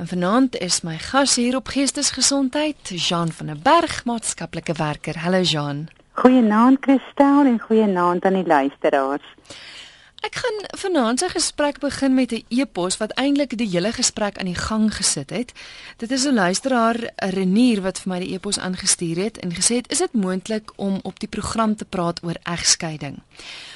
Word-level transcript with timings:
En 0.00 0.06
vanaand 0.06 0.56
is 0.56 0.80
my 0.80 0.98
gas 0.98 1.36
hier 1.36 1.56
op 1.56 1.66
Geestesgesondheid, 1.68 2.76
Jean 2.88 3.32
van 3.32 3.46
der 3.46 3.58
Berg, 3.62 4.04
maatskaplike 4.04 4.72
werker. 4.72 5.18
Hallo 5.18 5.40
Jean. 5.40 5.88
Goeienaand 6.12 6.78
Christel 6.80 7.44
en 7.44 7.60
goeienaand 7.60 8.24
aan 8.24 8.32
die 8.32 8.46
luisteraars. 8.46 9.22
Ek 10.20 10.34
gaan 10.36 10.58
vanaand 10.78 11.18
se 11.18 11.28
gesprek 11.32 11.78
begin 11.80 12.14
met 12.14 12.32
'n 12.32 12.44
e-pos 12.48 12.96
wat 12.96 13.12
eintlik 13.16 13.56
die 13.56 13.68
hele 13.68 13.92
gesprek 13.92 14.38
aan 14.38 14.52
die 14.52 14.62
gang 14.68 14.94
gesit 14.94 15.30
het. 15.30 15.52
Dit 15.96 16.10
is 16.10 16.24
'n 16.24 16.34
luisteraar, 16.34 17.10
Renier 17.16 17.80
wat 17.80 17.98
vir 17.98 18.12
my 18.12 18.18
die 18.18 18.34
e-pos 18.34 18.58
aangestuur 18.58 19.16
het 19.16 19.38
en 19.38 19.54
gesê 19.54 19.74
het: 19.74 19.90
"Is 19.92 19.98
dit 19.98 20.12
moontlik 20.12 20.72
om 20.76 20.98
op 21.02 21.20
die 21.20 21.28
program 21.28 21.76
te 21.76 21.84
praat 21.84 22.22
oor 22.22 22.36
egskeiding?" 22.42 23.22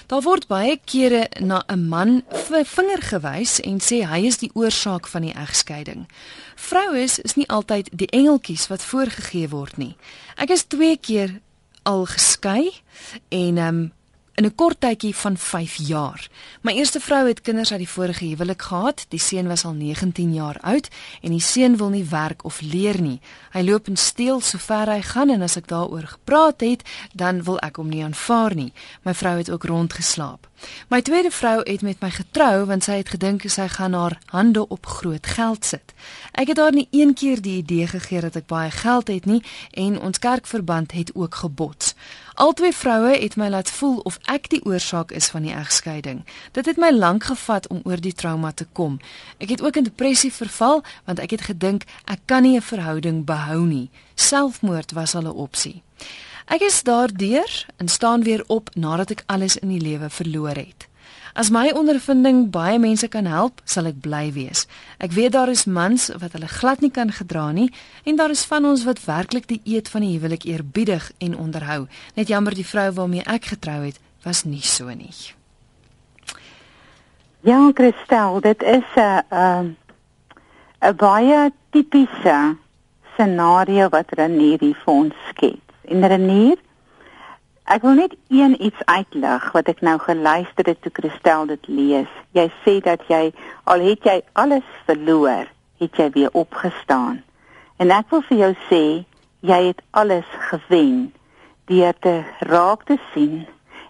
Daar 0.07 0.23
word 0.23 0.47
baie 0.47 0.81
kere 0.85 1.29
na 1.41 1.65
'n 1.67 1.89
man 1.89 2.23
vinger 2.65 3.03
gewys 3.03 3.61
en 3.61 3.81
sê 3.81 4.07
hy 4.07 4.27
is 4.27 4.39
die 4.39 4.51
oorsaak 4.55 5.07
van 5.07 5.23
die 5.23 5.35
egskeiding. 5.35 6.09
Vroues 6.55 7.19
is 7.19 7.35
nie 7.35 7.49
altyd 7.49 7.89
die 7.93 8.11
engeltjies 8.11 8.67
wat 8.67 8.83
voorgegee 8.83 9.49
word 9.49 9.77
nie. 9.77 9.97
Ek 10.37 10.51
is 10.51 10.65
2 10.65 10.97
keer 10.97 11.41
al 11.83 12.05
geskei 12.05 12.71
en 13.29 13.59
ehm 13.59 13.69
um, 13.69 13.93
in 14.35 14.45
'n 14.45 14.55
kort 14.55 14.81
tydjie 14.81 15.15
van 15.15 15.37
5 15.37 15.75
jaar. 15.75 16.29
My 16.61 16.73
eerste 16.73 17.01
vrou 17.01 17.27
het 17.27 17.41
kinders 17.41 17.71
uit 17.71 17.79
die 17.79 17.89
vorige 17.89 18.25
huwelik 18.25 18.63
gehad. 18.63 19.07
Die 19.09 19.19
seun 19.19 19.47
was 19.47 19.65
al 19.65 19.73
19 19.73 20.35
jaar 20.35 20.59
oud 20.61 20.89
en 21.23 21.31
die 21.31 21.41
seun 21.41 21.77
wil 21.77 21.89
nie 21.89 22.05
werk 22.05 22.45
of 22.45 22.61
leer 22.61 23.01
nie. 23.01 23.21
Hy 23.51 23.63
loop 23.63 23.87
en 23.87 23.97
steel 23.97 24.41
sover 24.41 24.89
hy 24.91 25.03
gaan 25.03 25.31
en 25.31 25.43
as 25.43 25.57
ek 25.57 25.67
daaroor 25.67 26.07
gepraat 26.07 26.61
het, 26.61 26.83
dan 27.13 27.43
wil 27.43 27.59
ek 27.59 27.77
hom 27.77 27.89
nie 27.89 28.05
aanvaar 28.05 28.55
nie. 28.55 28.73
My 29.03 29.15
vrou 29.15 29.37
het 29.37 29.51
ook 29.51 29.65
rondgeslaap. 29.65 30.49
My 30.89 31.03
tweede 31.03 31.31
vrou 31.31 31.61
het 31.65 31.83
met 31.83 32.01
my 32.01 32.11
getrou 32.11 32.65
want 32.65 32.85
sy 32.85 32.93
het 32.93 33.09
gedink 33.09 33.43
sy 33.51 33.69
gaan 33.69 33.93
haar 33.93 34.19
hande 34.27 34.69
op 34.69 34.87
groot 34.87 35.27
geld 35.27 35.65
sit. 35.65 35.95
Ek 36.33 36.49
het 36.49 36.59
haar 36.59 36.73
nie 36.73 36.89
een 36.91 37.15
keer 37.15 37.43
die 37.43 37.57
idee 37.57 37.87
gegee 37.87 38.21
dat 38.21 38.37
ek 38.37 38.47
baie 38.47 38.71
geld 38.71 39.09
het 39.09 39.27
nie 39.27 39.43
en 39.71 40.01
ons 40.01 40.19
kerkverband 40.19 40.93
het 40.93 41.15
ook 41.15 41.35
gebots. 41.35 41.95
Albei 42.35 42.73
vroue 42.73 43.13
het 43.15 43.37
my 43.37 43.47
laat 43.49 43.71
voel 43.71 44.01
of 44.03 44.17
ek 44.27 44.49
die 44.51 44.59
oorsaak 44.67 45.13
is 45.15 45.29
van 45.31 45.45
die 45.47 45.53
egskeiding. 45.55 46.25
Dit 46.53 46.67
het 46.67 46.81
my 46.83 46.91
lank 46.91 47.29
gevat 47.31 47.69
om 47.71 47.85
oor 47.87 48.01
die 48.03 48.13
trauma 48.13 48.51
te 48.51 48.67
kom. 48.73 48.97
Ek 49.39 49.53
het 49.55 49.63
ook 49.63 49.77
in 49.79 49.87
depressie 49.87 50.33
verval 50.35 50.83
want 51.07 51.23
ek 51.23 51.37
het 51.37 51.47
gedink 51.47 51.87
ek 52.11 52.27
kan 52.27 52.43
nie 52.43 52.57
'n 52.57 52.67
verhouding 52.67 53.25
behou 53.25 53.61
nie. 53.67 53.91
Selfmoord 54.15 54.93
was 54.93 55.15
al 55.15 55.31
'n 55.31 55.37
opsie. 55.47 55.83
Ek 56.47 56.61
is 56.61 56.83
daardeur 56.83 57.67
en 57.77 57.89
staan 57.89 58.23
weer 58.23 58.45
op 58.47 58.71
nadat 58.75 59.11
ek 59.11 59.23
alles 59.27 59.57
in 59.57 59.69
die 59.69 59.81
lewe 59.81 60.11
verloor 60.11 60.57
het. 60.57 60.89
As 61.35 61.51
my 61.51 61.73
ondervinding 61.75 62.53
baie 62.55 62.79
mense 62.79 63.09
kan 63.11 63.27
help, 63.27 63.59
sal 63.67 63.89
ek 63.91 63.97
bly 64.05 64.29
wees. 64.37 64.69
Ek 65.03 65.11
weet 65.17 65.33
daar 65.35 65.51
is 65.51 65.65
mans 65.67 66.07
wat 66.23 66.37
hulle 66.37 66.47
glad 66.47 66.79
nie 66.79 66.93
kan 66.95 67.11
gedra 67.11 67.49
nie 67.51 67.73
en 68.07 68.21
daar 68.21 68.31
is 68.31 68.45
van 68.47 68.63
ons 68.71 68.85
wat 68.87 69.03
werklik 69.03 69.49
die 69.51 69.59
eed 69.67 69.91
van 69.91 70.07
die 70.07 70.13
huwelik 70.15 70.47
eerbiedig 70.47 71.09
en 71.19 71.35
onderhou. 71.35 71.89
Net 72.15 72.31
jammer 72.31 72.55
die 72.55 72.67
vrou 72.67 72.87
waarmee 72.95 73.27
ek 73.27 73.51
getrou 73.51 73.81
het, 73.83 73.99
was 74.23 74.45
nie 74.47 74.63
so 74.63 74.87
nie. 74.95 75.11
Ja, 77.43 77.59
Christel, 77.75 78.41
dit 78.41 78.63
is 78.63 78.87
'n 78.95 79.27
'n 79.35 79.77
'n 80.87 80.97
baie 80.97 81.51
tipiese 81.71 82.57
scenario 83.15 83.89
wat 83.89 84.15
Renier 84.15 84.61
hier 84.61 84.79
vir 84.85 84.95
ons 84.95 85.15
skets. 85.31 85.75
En 85.83 86.07
Renier 86.07 86.57
Ek 87.65 87.81
wil 87.81 87.95
net 87.97 88.13
een 88.29 88.59
iets 88.61 88.81
uitlig 88.85 89.45
wat 89.53 89.69
ek 89.73 89.79
nou 89.81 89.97
geluister 89.99 90.67
het 90.69 90.83
toe 90.85 90.91
Christel 90.93 91.47
dit 91.49 91.69
lees. 91.73 92.11
Jy 92.37 92.45
sê 92.61 92.75
dat 92.85 93.01
jy 93.09 93.33
al 93.65 93.81
het 93.81 94.05
jy 94.05 94.19
alles 94.37 94.67
verloor, 94.85 95.49
het 95.81 95.97
jy 95.97 96.11
weer 96.13 96.37
opgestaan. 96.37 97.23
En 97.81 97.89
ek 97.91 98.11
wil 98.13 98.21
vir 98.29 98.39
jou 98.43 98.51
sê, 98.69 98.83
jy 99.41 99.61
het 99.71 99.81
alles 99.97 100.29
gewen 100.51 101.15
deur 101.73 101.97
te 102.05 102.15
raak 102.53 102.85
te 102.85 102.99
sien 103.15 103.47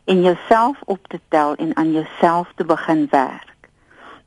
en 0.06 0.22
jouself 0.22 0.78
op 0.86 1.10
te 1.10 1.18
tel 1.34 1.58
en 1.58 1.74
aan 1.76 1.90
jouself 1.92 2.54
te 2.54 2.64
begin 2.64 3.08
werk. 3.10 3.70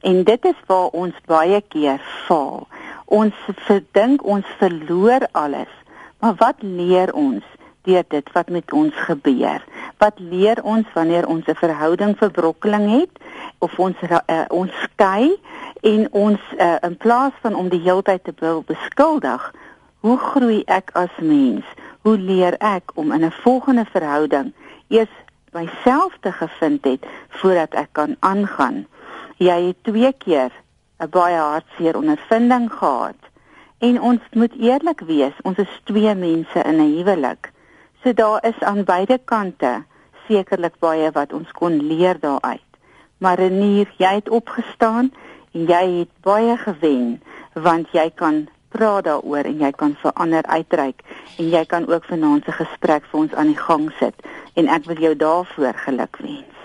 En 0.03 0.23
dit 0.27 0.45
is 0.45 0.59
waar 0.67 0.91
ons 0.91 1.15
baie 1.25 1.61
keer 1.71 2.03
faal. 2.27 2.67
Ons 3.05 3.35
verdink 3.63 4.27
ons 4.27 4.55
verloor 4.59 5.23
alles. 5.31 5.71
Maar 6.19 6.35
wat 6.35 6.59
leer 6.59 7.13
ons? 7.15 7.47
Deur 7.87 8.03
dit 8.07 8.31
wat 8.35 8.49
met 8.51 8.73
ons 8.75 8.95
gebeur. 9.07 9.63
Wat 9.97 10.19
leer 10.19 10.59
ons 10.63 10.87
wanneer 10.93 11.27
ons 11.27 11.45
'n 11.47 11.55
verhouding 11.55 12.17
verbrokkeling 12.17 12.85
het 12.99 13.13
of 13.59 13.79
ons 13.79 13.95
uh, 14.01 14.45
ons 14.49 14.71
skei 14.83 15.39
en 15.81 16.07
ons 16.11 16.39
uh, 16.57 16.75
in 16.81 16.97
plaas 16.97 17.33
van 17.41 17.55
om 17.55 17.69
die 17.69 17.81
heeltyd 17.81 18.23
te 18.23 18.33
wil 18.39 18.63
beskuldig, 18.67 19.53
hoe 19.99 20.17
groei 20.17 20.61
ek 20.65 20.89
as 20.93 21.15
mens? 21.21 21.65
Hoe 22.01 22.17
leer 22.17 22.55
ek 22.59 22.91
om 22.95 23.11
in 23.11 23.25
'n 23.25 23.31
volgende 23.31 23.85
verhouding 23.91 24.53
eers 24.87 25.15
myself 25.51 26.13
te 26.19 26.31
gevind 26.31 26.85
het 26.85 27.05
voordat 27.29 27.73
ek 27.73 27.89
kan 27.91 28.15
aangaan? 28.19 28.85
Jy 29.37 29.61
het 29.67 29.83
twee 29.83 30.13
keer 30.13 30.51
'n 30.99 31.09
baie 31.09 31.37
hartseer 31.37 31.97
ondervinding 31.97 32.71
gehad. 32.73 33.21
En 33.77 34.01
ons 34.01 34.21
moet 34.31 34.53
eerlik 34.59 34.99
wees, 34.99 35.33
ons 35.43 35.57
is 35.57 35.81
twee 35.83 36.15
mense 36.15 36.59
in 36.61 36.77
'n 36.81 36.95
huwelik. 36.97 37.51
So 38.07 38.13
daar 38.13 38.45
is 38.45 38.59
aan 38.59 38.83
beide 38.83 39.19
kante 39.25 39.83
sekerlik 40.27 40.77
baie 40.79 41.09
wat 41.11 41.33
ons 41.35 41.49
kon 41.51 41.73
leer 41.89 42.15
daaruit. 42.19 42.77
Maar 43.17 43.35
Renier, 43.35 43.89
jy 43.99 44.11
het 44.21 44.29
opgestaan 44.29 45.09
en 45.51 45.65
jy 45.67 45.81
het 45.97 46.13
baie 46.23 46.55
gewen 46.57 47.19
want 47.53 47.91
jy 47.91 48.07
kan 48.15 48.45
praat 48.71 49.09
daaroor 49.09 49.51
en 49.51 49.59
jy 49.59 49.71
kan 49.75 49.97
verander 49.99 50.47
uitreik 50.47 51.03
en 51.35 51.49
jy 51.51 51.65
kan 51.65 51.87
ook 51.91 52.07
vanaand 52.07 52.47
se 52.47 52.55
gesprek 52.61 53.11
vir 53.11 53.25
ons 53.25 53.35
aan 53.35 53.51
die 53.51 53.59
gang 53.59 53.91
sit 53.99 54.23
en 54.55 54.71
ek 54.71 54.87
wil 54.87 55.03
jou 55.09 55.15
daarvoor 55.25 55.83
geluk 55.83 56.23
wens. 56.23 56.56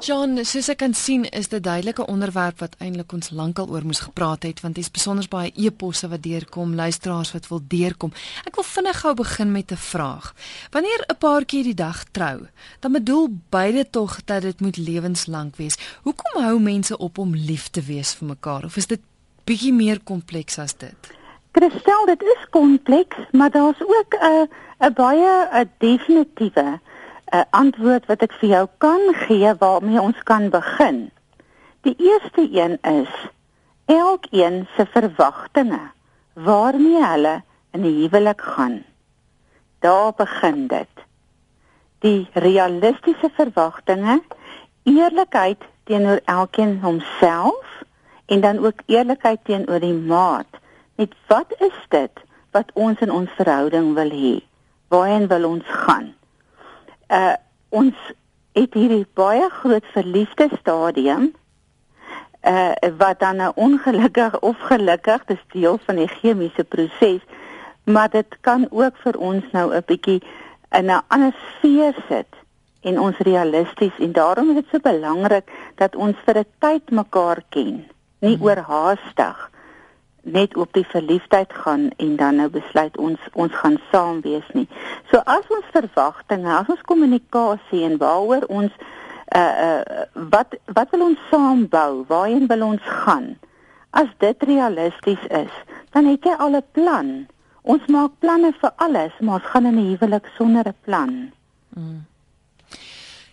John, 0.00 0.38
soos 0.48 0.70
ek 0.72 0.78
kan 0.80 0.94
sien, 0.96 1.26
is 1.36 1.50
dit 1.52 1.60
duidelike 1.60 2.06
onderwerp 2.08 2.62
wat 2.62 2.72
eintlik 2.80 3.12
ons 3.12 3.34
lankal 3.36 3.68
oor 3.68 3.84
moes 3.84 4.00
gepraat 4.00 4.46
het 4.48 4.62
want 4.64 4.78
dis 4.78 4.88
besonder 4.88 5.26
baie 5.28 5.50
e-posse 5.60 6.08
wat 6.08 6.22
deurkom, 6.24 6.72
luisteraars 6.78 7.34
wat 7.34 7.50
wil 7.50 7.60
deurkom. 7.60 8.14
Ek 8.48 8.56
wil 8.56 8.64
vinnig 8.64 8.96
gou 9.02 9.12
begin 9.18 9.52
met 9.52 9.72
'n 9.72 9.76
vraag. 9.76 10.32
Wanneer 10.72 11.04
'n 11.04 11.18
paartjie 11.20 11.62
die 11.62 11.74
dag 11.74 12.04
trou, 12.16 12.48
dan 12.80 12.92
bedoel 12.92 13.28
beide 13.50 13.90
tog 13.90 14.24
dat 14.24 14.42
dit 14.42 14.60
moet 14.60 14.76
lewenslank 14.76 15.56
wees. 15.56 15.76
Hoekom 16.02 16.42
hou 16.42 16.58
mense 16.60 16.96
op 16.96 17.18
om 17.18 17.34
lief 17.34 17.68
te 17.68 17.82
wees 17.82 18.14
vir 18.14 18.28
mekaar 18.28 18.64
of 18.64 18.76
is 18.76 18.86
dit 18.86 19.00
bietjie 19.44 19.72
meer 19.72 20.00
kompleks 20.00 20.58
as 20.58 20.72
dit? 20.76 21.12
Christel, 21.52 22.06
dit 22.06 22.22
is 22.22 22.46
kompleks, 22.50 23.16
maar 23.32 23.50
daar's 23.50 23.80
ook 23.80 24.14
'n 24.16 24.48
'n 24.80 24.92
baie 24.94 25.48
'n 25.52 25.70
definitiewe 25.78 26.80
'n 27.32 27.46
antwoord 27.50 28.06
wat 28.06 28.22
ek 28.22 28.32
vir 28.40 28.48
jou 28.48 28.66
kan 28.78 29.14
gee 29.14 29.54
waarmee 29.58 30.00
ons 30.00 30.22
kan 30.22 30.48
begin. 30.50 31.10
Die 31.80 31.94
eerste 31.98 32.48
een 32.52 32.78
is 32.82 33.12
elkeen 33.86 34.66
se 34.76 34.86
verwagtinge 34.86 35.80
waarmee 36.32 37.04
hulle 37.04 37.42
in 37.70 37.82
die 37.82 37.94
huwelik 38.02 38.40
gaan. 38.40 38.82
Daar 39.78 40.12
begin 40.16 40.66
dit. 40.66 41.04
Die 41.98 42.28
realistiese 42.32 43.30
verwagtinge, 43.32 44.20
eerlikheid 44.82 45.64
teenoor 45.84 46.20
elkeen 46.24 46.78
homself 46.82 47.82
en 48.26 48.40
dan 48.40 48.58
ook 48.58 48.82
eerlikheid 48.86 49.44
teenoor 49.44 49.80
die 49.80 49.94
maat. 49.94 50.60
Met 50.94 51.14
wat 51.26 51.54
is 51.58 51.76
dit 51.88 52.24
wat 52.50 52.70
ons 52.74 53.00
in 53.00 53.12
ons 53.12 53.30
verhouding 53.36 53.94
wil 53.94 54.10
hê? 54.10 54.38
Waarheen 54.88 55.26
wil 55.26 55.44
ons 55.44 55.64
gaan? 55.66 56.14
Uh 57.10 57.34
ons 57.70 57.94
het 58.58 58.74
hierdie 58.74 59.06
baie 59.14 59.46
groot 59.60 59.86
verliefde 59.94 60.48
stadium 60.60 61.30
uh 62.42 62.72
wat 62.98 63.20
dan 63.20 63.36
'n 63.36 63.52
ongelukkig 63.54 64.40
of 64.40 64.56
gelukkig 64.58 65.24
dis 65.24 65.44
deel 65.52 65.78
van 65.84 65.96
die 65.96 66.08
chemiese 66.08 66.64
proses 66.64 67.22
maar 67.84 68.10
dit 68.10 68.36
kan 68.40 68.66
ook 68.70 68.96
vir 68.96 69.18
ons 69.18 69.44
nou 69.52 69.74
'n 69.74 69.82
bietjie 69.86 70.22
in 70.70 70.86
'n 70.90 71.02
ander 71.08 71.34
sfeer 71.54 71.94
sit 72.08 72.32
en 72.80 73.00
ons 73.00 73.18
realisties 73.18 73.98
en 73.98 74.12
daarom 74.12 74.48
is 74.48 74.54
dit 74.54 74.66
so 74.70 74.78
belangrik 74.78 75.50
dat 75.74 75.96
ons 75.96 76.16
vir 76.24 76.38
'n 76.38 76.46
tyd 76.58 76.90
mekaar 76.90 77.42
ken 77.48 77.86
nie 78.18 78.36
hmm. 78.36 78.44
oorhaastig 78.44 79.50
net 80.22 80.56
op 80.56 80.72
die 80.72 80.86
verliefdheid 80.86 81.52
gaan 81.52 81.90
en 81.96 82.16
dan 82.16 82.36
nou 82.36 82.48
besluit 82.48 82.96
ons 82.96 83.18
ons 83.32 83.52
gaan 83.52 83.78
saam 83.90 84.20
wees 84.20 84.46
nie. 84.52 84.68
So 85.10 85.22
as 85.24 85.46
ons 85.48 85.68
verwagtinge, 85.72 86.50
as 86.54 86.68
ons 86.68 86.86
kommunikasie 86.88 87.84
en 87.84 87.96
waaroor 87.98 88.46
ons 88.48 88.72
uh 89.36 89.54
uh 89.66 90.04
wat 90.32 90.56
wat 90.74 90.90
wil 90.90 91.06
ons 91.10 91.28
saam 91.30 91.68
bou? 91.68 92.04
Waarheen 92.08 92.46
wil 92.46 92.66
ons 92.72 92.92
gaan? 93.04 93.36
As 93.90 94.10
dit 94.18 94.42
realisties 94.42 95.22
is, 95.28 95.54
dan 95.90 96.06
het 96.06 96.24
jy 96.24 96.34
al 96.38 96.56
'n 96.56 96.64
plan. 96.72 97.26
Ons 97.62 97.86
maak 97.86 98.12
planne 98.18 98.52
vir 98.60 98.72
alles, 98.76 99.12
maar 99.20 99.34
ons 99.40 99.50
gaan 99.52 99.66
in 99.66 99.78
'n 99.78 99.90
huwelik 99.90 100.26
sonder 100.36 100.66
'n 100.66 100.74
plan. 100.84 101.32
Mm. 101.68 102.09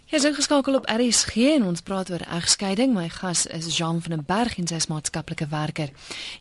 Jy 0.08 0.22
is 0.22 0.24
ingeskakel 0.24 0.72
op 0.78 0.86
RSG 0.88 1.34
en 1.58 1.66
ons 1.68 1.82
praat 1.84 2.08
oor 2.14 2.22
egskeiding. 2.38 2.94
My 2.96 3.10
gas 3.12 3.42
is 3.52 3.76
Jean 3.76 4.00
van 4.00 4.14
den 4.14 4.24
Berg 4.24 4.56
en 4.56 4.64
sy 4.70 4.78
is 4.80 4.88
maatskaplike 4.88 5.52
werker. 5.52 5.92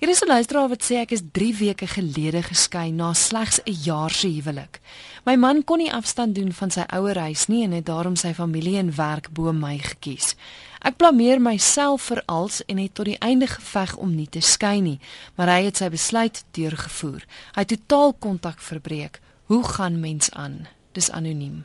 Hier 0.03 0.11
is 0.11 0.23
'n 0.23 0.27
luisteraar 0.27 0.69
wat 0.69 0.83
sê 0.83 0.95
ek 0.95 1.11
is 1.11 1.23
3 1.33 1.55
weke 1.57 1.87
gelede 1.87 2.43
geskei 2.43 2.91
na 2.91 3.13
slegs 3.13 3.61
'n 3.63 3.73
jaar 3.85 4.11
se 4.11 4.29
huwelik. 4.29 4.81
My 5.25 5.37
man 5.37 5.65
kon 5.65 5.79
nie 5.79 5.93
afstand 5.93 6.35
doen 6.35 6.53
van 6.53 6.71
sy 6.71 6.85
ouer 6.89 7.19
huis 7.19 7.47
nie 7.47 7.63
en 7.65 7.71
het 7.71 7.87
daarom 7.87 8.17
sy 8.17 8.35
familie 8.35 8.79
en 8.79 8.97
werk 8.97 9.31
bo 9.31 9.53
my 9.53 9.79
gekies. 9.79 10.35
Ek 10.81 10.97
blameer 10.97 11.41
myself 11.41 12.03
vir 12.03 12.23
als 12.27 12.65
en 12.65 12.79
het 12.79 12.95
tot 12.95 13.05
die 13.05 13.19
einde 13.19 13.47
geveg 13.47 13.97
om 13.97 14.15
nie 14.15 14.29
te 14.29 14.41
skei 14.41 14.81
nie, 14.81 15.01
maar 15.37 15.47
hy 15.47 15.65
het 15.65 15.77
sy 15.77 15.89
besluit 15.89 16.45
deurgevoer. 16.51 17.23
Hy 17.55 17.61
het 17.61 17.69
totaal 17.69 18.13
kontak 18.13 18.59
verbreek. 18.59 19.21
Hoe 19.47 19.65
gaan 19.65 20.01
mens 20.01 20.31
aan? 20.31 20.67
Dis 20.93 21.11
anoniem. 21.11 21.65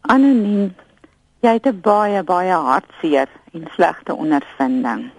Anoniem. 0.00 0.74
Jy 1.40 1.52
het 1.52 1.66
'n 1.66 1.80
baie 1.80 2.22
baie 2.22 2.52
hartseer 2.52 3.28
en 3.52 3.68
slegte 3.74 4.14
ondervinding. 4.14 5.17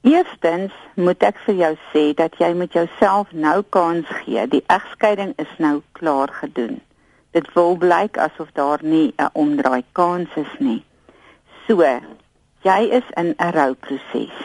Eerstens 0.00 0.72
moet 0.94 1.20
ek 1.28 1.36
vir 1.44 1.56
jou 1.58 1.74
sê 1.92 2.02
dat 2.16 2.38
jy 2.40 2.54
met 2.56 2.72
jouself 2.72 3.32
nou 3.36 3.58
kans 3.68 4.08
gee. 4.22 4.46
Die 4.48 4.62
egskeiding 4.72 5.34
is 5.36 5.50
nou 5.58 5.82
klaar 5.92 6.32
gedoen. 6.32 6.78
Dit 7.36 7.50
wil 7.52 7.76
blyk 7.76 8.16
asof 8.16 8.48
daar 8.56 8.80
nie 8.82 9.12
'n 9.18 9.28
omdraai 9.32 9.84
kans 9.92 10.28
is 10.36 10.54
nie. 10.58 10.84
So, 11.66 11.84
jy 12.62 12.80
is 12.98 13.04
in 13.16 13.34
'n 13.36 13.52
rouproses. 13.52 14.36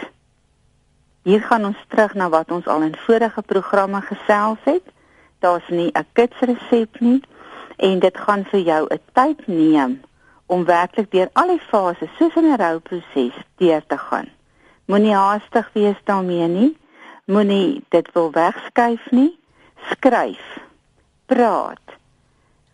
Hier 1.23 1.41
gaan 1.41 1.65
ons 1.65 1.85
terug 1.87 2.13
na 2.13 2.29
wat 2.29 2.51
ons 2.51 2.67
al 2.67 2.81
in 2.81 2.95
vorige 2.95 3.41
programme 3.41 4.01
gesels 4.01 4.59
het. 4.63 4.83
Daar's 5.39 5.69
nie 5.69 5.91
'n 5.91 6.05
kitsresep 6.13 6.99
nie 6.99 7.21
en 7.77 7.99
dit 7.99 8.17
gaan 8.17 8.45
vir 8.45 8.59
jou 8.59 8.87
'n 8.89 8.99
tyd 9.13 9.47
neem 9.47 10.01
om 10.45 10.65
werklik 10.65 11.11
deur 11.11 11.29
al 11.33 11.47
die 11.47 11.65
fases 11.69 12.09
soos 12.17 12.35
in 12.35 12.45
'n 12.45 12.57
rouproses 12.57 13.33
deur 13.55 13.85
te 13.87 13.97
gaan. 13.97 14.29
Moenie 14.85 15.15
haastig 15.15 15.69
wees 15.73 15.97
daarmee 16.03 16.47
nie. 16.47 16.77
Moenie 17.25 17.83
dit 17.89 18.09
wil 18.13 18.31
wegskuif 18.31 19.11
nie. 19.11 19.31
Skryf. 19.89 20.43
Praat. 21.25 21.97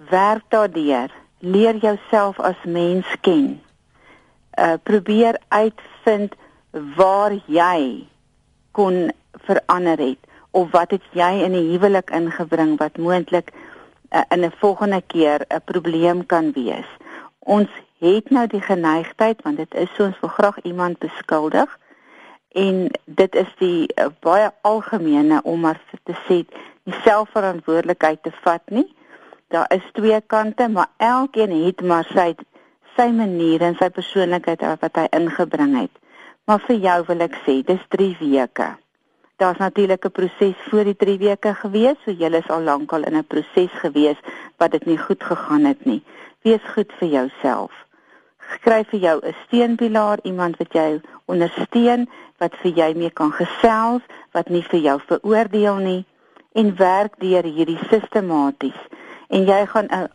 Werk 0.09 0.43
daardeur. 0.49 1.11
Leer 1.39 1.75
jouself 1.75 2.39
as 2.39 2.59
mens 2.65 3.07
ken. 3.21 3.61
Uh 4.59 4.75
probeer 4.83 5.39
uitvind 5.47 6.35
waar 6.95 7.31
jy 7.47 8.07
kon 8.71 9.11
verander 9.47 9.97
het 9.97 10.19
of 10.51 10.71
wat 10.71 10.91
het 10.91 11.03
jy 11.11 11.31
in 11.47 11.55
'n 11.55 11.69
huwelik 11.71 12.09
ingebring 12.09 12.77
wat 12.77 12.97
moontlik 12.97 13.51
uh, 14.11 14.21
in 14.29 14.43
'n 14.45 14.51
volgende 14.59 15.01
keer 15.07 15.45
'n 15.47 15.61
probleem 15.65 16.25
kan 16.25 16.51
wees. 16.51 16.89
Ons 17.39 17.69
het 17.99 18.29
nou 18.29 18.47
die 18.47 18.61
geneigtheid 18.61 19.41
want 19.41 19.57
dit 19.57 19.73
is 19.73 19.89
so 19.95 20.03
ons 20.03 20.19
wil 20.19 20.29
graag 20.29 20.61
iemand 20.61 20.97
beskuldig 20.97 21.79
en 22.51 22.89
dit 23.05 23.35
is 23.35 23.51
die 23.59 23.87
uh, 23.95 24.09
baie 24.19 24.49
algemene 24.67 25.41
om 25.43 25.59
maar 25.65 25.79
te 26.03 26.15
sê 26.27 26.41
die 26.83 26.97
selfverantwoordelikheid 27.05 28.23
te 28.23 28.31
vat 28.43 28.63
nie. 28.69 28.87
Daar 29.51 29.67
is 29.71 29.85
twee 29.93 30.21
kante, 30.27 30.67
maar 30.67 30.89
elkeen 30.97 31.53
het 31.65 31.81
maar 31.81 32.07
sy 32.15 32.33
sy 32.97 33.07
manier 33.15 33.63
en 33.63 33.77
sy 33.79 33.87
persoonlikheid 33.89 34.63
wat 34.81 34.97
hy 34.99 35.07
ingebring 35.15 35.77
het. 35.79 35.93
Maar 36.45 36.59
vir 36.67 36.81
jou 36.83 36.97
wil 37.07 37.23
ek 37.23 37.37
sê, 37.45 37.61
dis 37.63 37.83
3 37.95 38.09
weke. 38.19 38.67
Daar's 39.39 39.61
natuurlik 39.63 40.05
'n 40.05 40.11
proses 40.11 40.57
voor 40.69 40.83
die 40.83 40.95
3 40.95 41.17
weke 41.17 41.53
gewees, 41.53 41.97
so 42.03 42.11
jy 42.11 42.29
is 42.35 42.49
al 42.49 42.61
lank 42.61 42.91
al 42.93 43.03
in 43.03 43.15
'n 43.15 43.27
proses 43.27 43.71
gewees 43.83 44.19
wat 44.57 44.71
dit 44.71 44.85
nie 44.85 44.97
goed 44.97 45.23
gegaan 45.23 45.65
het 45.65 45.85
nie. 45.85 46.03
Wees 46.41 46.61
goed 46.73 46.91
vir 46.99 47.07
jouself 47.07 47.71
skryf 48.55 48.89
vir 48.89 48.99
jou 48.99 49.19
'n 49.23 49.35
steunpilaar, 49.45 50.19
iemand 50.23 50.57
wat 50.57 50.73
jou 50.73 51.01
ondersteun, 51.25 52.09
wat 52.37 52.55
vir 52.61 52.71
jou 52.71 52.95
mee 52.95 53.09
kan 53.09 53.31
gesels, 53.31 54.01
wat 54.31 54.49
nie 54.49 54.63
vir 54.63 54.79
jou 54.79 54.99
veroordeel 55.07 55.75
nie 55.75 56.05
en 56.51 56.75
werk 56.75 57.13
deur 57.19 57.43
hierdie 57.43 57.79
sistematies 57.89 58.81
en 59.27 59.45
jy 59.45 59.65
gaan 59.65 59.87
'n 59.91 60.09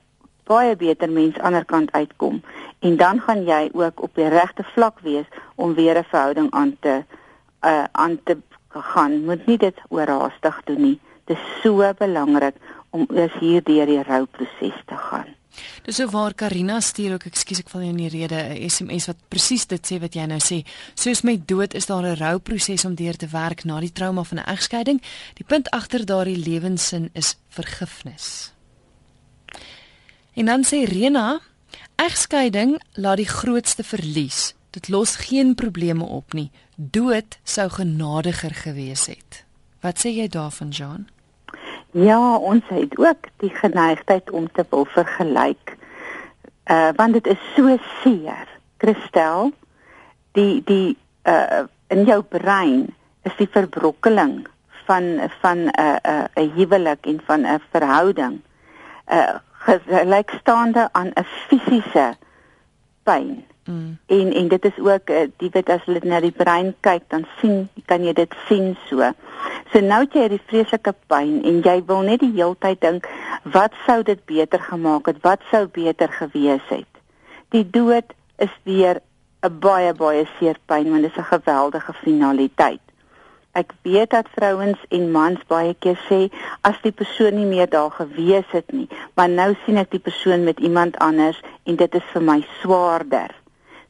baie 0.44 0.76
beter 0.76 1.10
mens 1.10 1.34
aan 1.34 1.34
die 1.34 1.46
ander 1.46 1.64
kant 1.64 1.92
uitkom 1.92 2.42
en 2.80 2.96
dan 2.96 3.20
gaan 3.20 3.44
jy 3.44 3.70
ook 3.72 4.02
op 4.02 4.14
die 4.14 4.28
regte 4.28 4.62
vlak 4.62 5.00
wees 5.00 5.26
om 5.54 5.74
weer 5.74 5.98
'n 5.98 6.04
verhouding 6.04 6.50
aan 6.50 6.76
te 6.80 7.04
uh, 7.64 7.84
aan 7.92 8.20
te 8.24 8.36
gaan. 8.70 9.24
Moet 9.24 9.46
nie 9.46 9.58
dit 9.58 9.78
oorhaastig 9.88 10.60
doen 10.64 10.80
nie. 10.80 11.00
Dit 11.24 11.36
is 11.36 11.60
so 11.62 11.92
belangrik 11.98 12.54
om 12.90 13.06
eers 13.14 13.32
hier 13.40 13.62
deur 13.62 13.86
die 13.86 14.02
rouproses 14.02 14.82
te 14.86 14.96
gaan. 14.96 15.26
Dis 15.82 15.96
so 15.96 16.08
waar 16.10 16.34
Karina 16.34 16.80
stuur 16.80 17.12
ook, 17.12 17.26
ekskuus 17.30 17.62
ek 17.62 17.68
val 17.68 17.84
jou 17.84 17.90
in 17.90 17.96
die 17.96 18.08
rede, 18.08 18.36
'n 18.36 18.70
SMS 18.70 19.06
wat 19.06 19.28
presies 19.28 19.66
dit 19.66 19.86
sê 19.86 20.00
wat 20.00 20.14
jy 20.14 20.26
nou 20.26 20.40
sê. 20.40 20.64
Soos 20.94 21.22
met 21.22 21.48
dood 21.48 21.74
is 21.74 21.86
daar 21.86 22.02
'n 22.02 22.16
rouproses 22.16 22.84
om 22.84 22.94
deur 22.94 23.16
te 23.16 23.26
werk 23.26 23.64
na 23.64 23.80
die 23.80 23.92
trauma 23.92 24.22
van 24.24 24.38
'n 24.38 24.48
egskeiding. 24.54 25.02
Die 25.34 25.46
punt 25.46 25.70
agter 25.70 26.04
daardie 26.04 26.36
lewenssin 26.38 27.10
is 27.12 27.36
vergifnis. 27.48 28.52
En 30.34 30.44
dan 30.44 30.64
sê 30.64 30.84
Rena, 30.84 31.40
egskeiding 31.96 32.82
laat 32.92 33.16
die 33.16 33.28
grootste 33.28 33.84
verlies. 33.84 34.54
Dit 34.70 34.88
los 34.88 35.16
geen 35.16 35.54
probleme 35.54 36.04
op 36.04 36.32
nie. 36.32 36.50
Dood 36.74 37.38
sou 37.44 37.70
genadiger 37.70 38.54
gewees 38.54 39.06
het. 39.06 39.44
Wat 39.80 39.98
sê 40.04 40.12
jy 40.12 40.28
daarvan, 40.28 40.68
Jean? 40.68 41.08
Ja, 41.96 42.36
ons 42.36 42.64
het 42.68 42.98
ook 42.98 43.28
die 43.40 43.50
geneigtheid 43.50 44.30
om 44.30 44.50
te 44.52 44.66
wil 44.70 44.84
vergelyk. 44.84 45.76
Uh 46.68 46.90
want 46.96 47.12
dit 47.12 47.26
is 47.26 47.40
so 47.54 47.76
seer. 48.02 48.48
Christel, 48.76 49.52
die 50.36 50.60
die 50.64 50.98
uh 51.24 51.64
in 51.88 52.04
jou 52.04 52.20
brein 52.22 52.90
is 53.22 53.32
die 53.38 53.48
verbrokkeling 53.48 54.44
van 54.84 55.30
van 55.40 55.58
'n 55.58 55.72
uh, 55.80 55.96
'n 55.96 56.10
uh, 56.10 56.44
'n 56.44 56.52
huwelik 56.58 57.06
en 57.06 57.20
van 57.24 57.46
'n 57.46 57.62
verhouding 57.70 58.40
uh 59.08 59.40
gelykstaande 59.64 60.88
aan 60.92 61.10
'n 61.14 61.24
fisiese 61.48 62.16
pyn. 63.02 63.44
Mm. 63.66 63.98
En 64.06 64.32
en 64.32 64.48
dit 64.48 64.64
is 64.64 64.78
ook 64.78 65.10
uh, 65.10 65.22
die 65.36 65.50
wet 65.52 65.70
as 65.74 65.86
jy 65.90 65.98
na 66.06 66.20
die 66.22 66.34
brein 66.34 66.74
kyk 66.86 67.08
dan 67.10 67.24
sien 67.40 67.68
kan 67.90 68.04
jy 68.06 68.12
dit 68.14 68.34
sien 68.46 68.76
so. 68.86 69.08
So 69.72 69.82
nou 69.82 70.04
het 70.04 70.14
jy 70.14 70.26
hierdie 70.26 70.44
vreeslike 70.46 70.92
pyn 71.10 71.40
en 71.42 71.58
jy 71.64 71.80
wil 71.88 72.04
net 72.06 72.22
die 72.22 72.30
heeltyd 72.36 72.78
dink 72.84 73.08
wat 73.56 73.74
sou 73.86 74.02
dit 74.06 74.22
beter 74.30 74.62
gemaak 74.62 75.10
het? 75.10 75.18
Wat 75.26 75.42
sou 75.50 75.66
beter 75.66 76.12
gewees 76.14 76.62
het? 76.70 77.02
Die 77.50 77.64
dood 77.66 78.14
is 78.38 78.54
weer 78.62 79.02
'n 79.42 79.58
baie 79.58 79.92
baie 79.94 80.26
seer 80.38 80.58
pyn 80.66 80.90
want 80.90 81.02
dit 81.02 81.10
is 81.10 81.18
'n 81.18 81.32
geweldige 81.34 81.92
finaliteit. 81.92 82.84
Ek 83.52 83.72
weet 83.82 84.10
dat 84.10 84.28
vrouens 84.34 84.78
en 84.88 85.10
mans 85.10 85.40
baie 85.48 85.74
keer 85.74 85.98
sê 86.08 86.30
as 86.60 86.78
die 86.82 86.92
persoon 86.92 87.34
nie 87.34 87.48
meer 87.48 87.68
daar 87.68 87.90
gewees 87.90 88.50
het 88.52 88.72
nie, 88.72 88.88
maar 89.14 89.28
nou 89.28 89.56
sien 89.64 89.76
ek 89.76 89.90
die 89.90 90.04
persoon 90.08 90.44
met 90.44 90.60
iemand 90.60 90.98
anders 90.98 91.40
en 91.64 91.76
dit 91.76 91.94
is 91.94 92.06
vir 92.12 92.22
my 92.22 92.46
swaarder. 92.60 93.34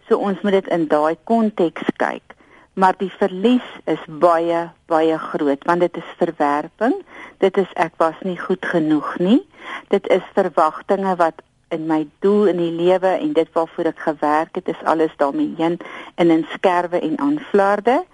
So 0.08 0.18
ons 0.22 0.40
moet 0.42 0.60
dit 0.60 0.68
in 0.74 0.86
daai 0.90 1.16
konteks 1.24 1.88
kyk. 2.00 2.34
Maar 2.76 2.94
die 3.00 3.10
verlies 3.10 3.66
is 3.88 4.02
baie 4.06 4.66
baie 4.86 5.18
groot 5.18 5.64
want 5.64 5.80
dit 5.80 5.96
is 5.96 6.10
verwerping. 6.20 6.94
Dit 7.40 7.56
is 7.56 7.70
ek 7.74 7.96
was 8.02 8.18
nie 8.22 8.36
goed 8.38 8.64
genoeg 8.66 9.16
nie. 9.18 9.40
Dit 9.88 10.08
is 10.12 10.24
verwagtinge 10.36 11.16
wat 11.16 11.42
in 11.74 11.86
my 11.88 12.04
doel 12.22 12.52
in 12.52 12.60
die 12.60 12.74
lewe 12.76 13.16
en 13.16 13.32
dit 13.34 13.48
waarvoor 13.56 13.90
ek 13.90 14.04
gewerk 14.04 14.60
het 14.60 14.68
is 14.70 14.84
alles 14.84 15.14
daarmee 15.18 15.54
heen 15.58 15.80
in 16.16 16.30
in 16.30 16.46
skerwe 16.52 17.00
en 17.00 17.18
aanflarde 17.18 18.04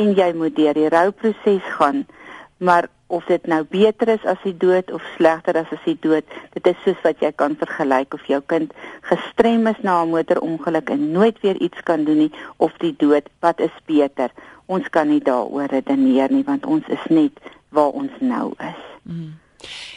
en 0.00 0.14
jy 0.16 0.30
moet 0.32 0.56
deur 0.56 0.78
die 0.78 0.88
rouproses 0.88 1.66
gaan. 1.76 2.06
Maar 2.56 2.88
of 3.12 3.26
dit 3.28 3.46
nou 3.50 3.60
beter 3.68 4.08
is 4.14 4.24
as 4.24 4.40
die 4.44 4.54
dood 4.56 4.88
of 4.96 5.04
slegter 5.16 5.58
as 5.60 5.72
as 5.76 5.82
die 5.84 5.98
dood, 6.00 6.24
dit 6.54 6.70
is 6.70 6.78
soos 6.84 7.02
wat 7.04 7.20
jy 7.20 7.32
kan 7.36 7.56
vergelyk 7.60 8.16
of 8.16 8.24
jou 8.30 8.40
kind 8.52 8.72
gestrem 9.10 9.68
is 9.68 9.82
na 9.84 10.00
'n 10.02 10.14
motorongeluk 10.14 10.90
en 10.94 11.10
nooit 11.12 11.36
weer 11.44 11.60
iets 11.60 11.84
kan 11.84 12.04
doen 12.08 12.24
nie 12.24 12.32
of 12.56 12.72
die 12.80 12.94
dood, 12.96 13.28
wat 13.40 13.60
is 13.60 13.76
beter? 13.86 14.30
Ons 14.66 14.88
kan 14.88 15.08
nie 15.08 15.20
daaroor 15.20 15.68
redeneer 15.68 16.32
nie 16.32 16.44
want 16.44 16.66
ons 16.66 16.88
is 16.88 17.04
net 17.10 17.36
waar 17.68 17.92
ons 17.92 18.12
nou 18.20 18.54
is. 18.58 18.82
Mm. 19.02 19.41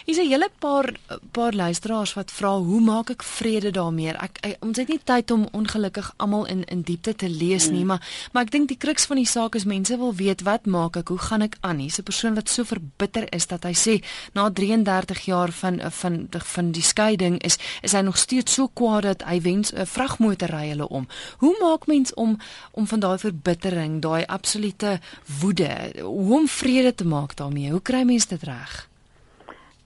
Is 0.05 0.17
'n 0.17 0.29
hele 0.29 0.49
paar 0.59 0.93
paar 1.31 1.53
luisteraars 1.53 2.13
wat 2.13 2.31
vra 2.31 2.57
hoe 2.57 2.81
maak 2.81 3.09
ek 3.09 3.23
vrede 3.23 3.71
daarmee? 3.71 4.13
Ek, 4.13 4.37
ek 4.41 4.57
ons 4.63 4.77
het 4.77 4.87
nie 4.87 4.99
tyd 5.03 5.31
om 5.31 5.47
ongelukkig 5.51 6.13
almal 6.17 6.45
in 6.45 6.63
in 6.63 6.81
diepte 6.81 7.15
te 7.15 7.29
lees 7.29 7.69
nie, 7.69 7.81
mm. 7.81 7.87
maar 7.87 8.29
maar 8.31 8.43
ek 8.43 8.51
dink 8.51 8.67
die 8.67 8.77
kruks 8.77 9.05
van 9.05 9.17
die 9.17 9.25
saak 9.25 9.55
is 9.55 9.65
mense 9.65 9.97
wil 9.97 10.13
weet 10.15 10.41
wat 10.41 10.65
maak 10.65 10.95
ek? 10.95 11.07
Hoe 11.07 11.17
gaan 11.17 11.41
ek 11.41 11.57
aan? 11.61 11.77
Hier's 11.79 11.99
'n 11.99 12.03
persoon 12.03 12.35
wat 12.35 12.49
so 12.49 12.63
verbitter 12.63 13.33
is 13.33 13.47
dat 13.47 13.63
hy 13.63 13.73
sê 13.73 14.03
na 14.33 14.49
33 14.49 15.25
jaar 15.25 15.51
van 15.51 15.81
van 15.91 16.15
van, 16.31 16.41
van 16.43 16.71
die 16.71 16.81
skeiding 16.81 17.39
is 17.41 17.57
is 17.81 17.91
hy 17.91 18.01
nog 18.01 18.17
steeds 18.17 18.53
so 18.53 18.67
kwaad 18.67 19.03
dat 19.03 19.23
hy 19.23 19.41
wens 19.41 19.73
'n 19.73 19.85
vragmotor 19.85 20.49
ry 20.49 20.69
hulle 20.69 20.87
om. 20.87 21.07
Hoe 21.37 21.55
maak 21.61 21.87
mens 21.87 22.13
om 22.13 22.37
om 22.71 22.87
van 22.87 22.99
daai 22.99 23.17
verbittering, 23.17 24.01
daai 24.01 24.25
absolute 24.25 24.99
woede, 25.39 25.91
hoe 26.01 26.39
om 26.39 26.47
vrede 26.47 26.95
te 26.95 27.05
maak 27.05 27.35
daarmee? 27.35 27.71
Hoe 27.71 27.81
kry 27.81 28.03
mens 28.03 28.25
dit 28.25 28.43
reg? 28.43 28.87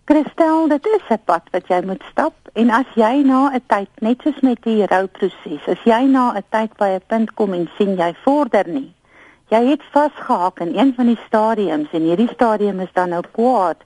Christel, 0.09 0.67
dit 0.67 0.85
is 0.85 1.05
'n 1.13 1.21
pad 1.25 1.43
wat 1.53 1.67
jy 1.67 1.81
moet 1.85 2.03
stap 2.11 2.33
en 2.53 2.69
as 2.69 2.89
jy 2.95 3.21
na 3.31 3.41
'n 3.53 3.61
tyd 3.67 3.89
net 4.01 4.21
soos 4.23 4.39
met 4.41 4.57
die 4.63 4.85
rouproses, 4.85 5.67
as 5.67 5.81
jy 5.85 6.01
na 6.09 6.33
'n 6.33 6.43
tyd 6.49 6.71
by 6.77 6.89
'n 6.95 7.03
punt 7.07 7.33
kom 7.33 7.53
en 7.53 7.69
sien 7.77 7.93
jy 7.95 8.15
vorder 8.23 8.67
nie, 8.67 8.91
jy 9.53 9.61
het 9.69 9.83
vasgehak 9.93 10.59
in 10.59 10.73
een 10.79 10.93
van 10.95 11.05
die 11.05 11.19
stadiums 11.27 11.89
en 11.91 12.01
hierdie 12.01 12.33
stadium 12.33 12.79
is 12.79 12.93
dan 12.93 13.09
nou 13.09 13.21
kwaad 13.31 13.77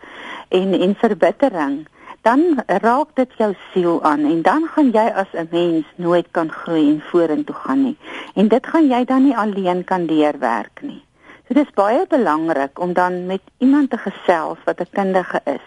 en 0.48 0.74
en 0.74 0.96
verbittering, 0.96 1.88
dan 2.22 2.64
raak 2.68 3.10
dit 3.16 3.32
jou 3.38 3.54
siel 3.74 4.04
aan 4.04 4.24
en 4.24 4.42
dan 4.42 4.68
gaan 4.68 4.92
jy 4.92 5.08
as 5.16 5.32
'n 5.34 5.48
mens 5.52 5.86
nooit 5.96 6.28
kan 6.32 6.50
groei 6.52 6.90
en 6.90 7.02
vorentoe 7.02 7.56
gaan 7.56 7.84
nie. 7.84 7.98
En 8.36 8.48
dit 8.48 8.68
gaan 8.68 8.88
jy 8.88 9.04
dan 9.06 9.24
nie 9.24 9.38
alleen 9.38 9.84
kan 9.84 10.06
deurwerk 10.06 10.82
nie. 10.82 11.04
So 11.48 11.54
dit 11.54 11.68
is 11.68 11.74
baie 11.74 12.06
belangrik 12.08 12.80
om 12.80 12.94
dan 12.94 13.26
met 13.26 13.42
iemand 13.58 13.90
te 13.90 13.98
gesels 13.98 14.58
wat 14.66 14.80
'n 14.80 14.88
kundige 14.92 15.42
is 15.44 15.66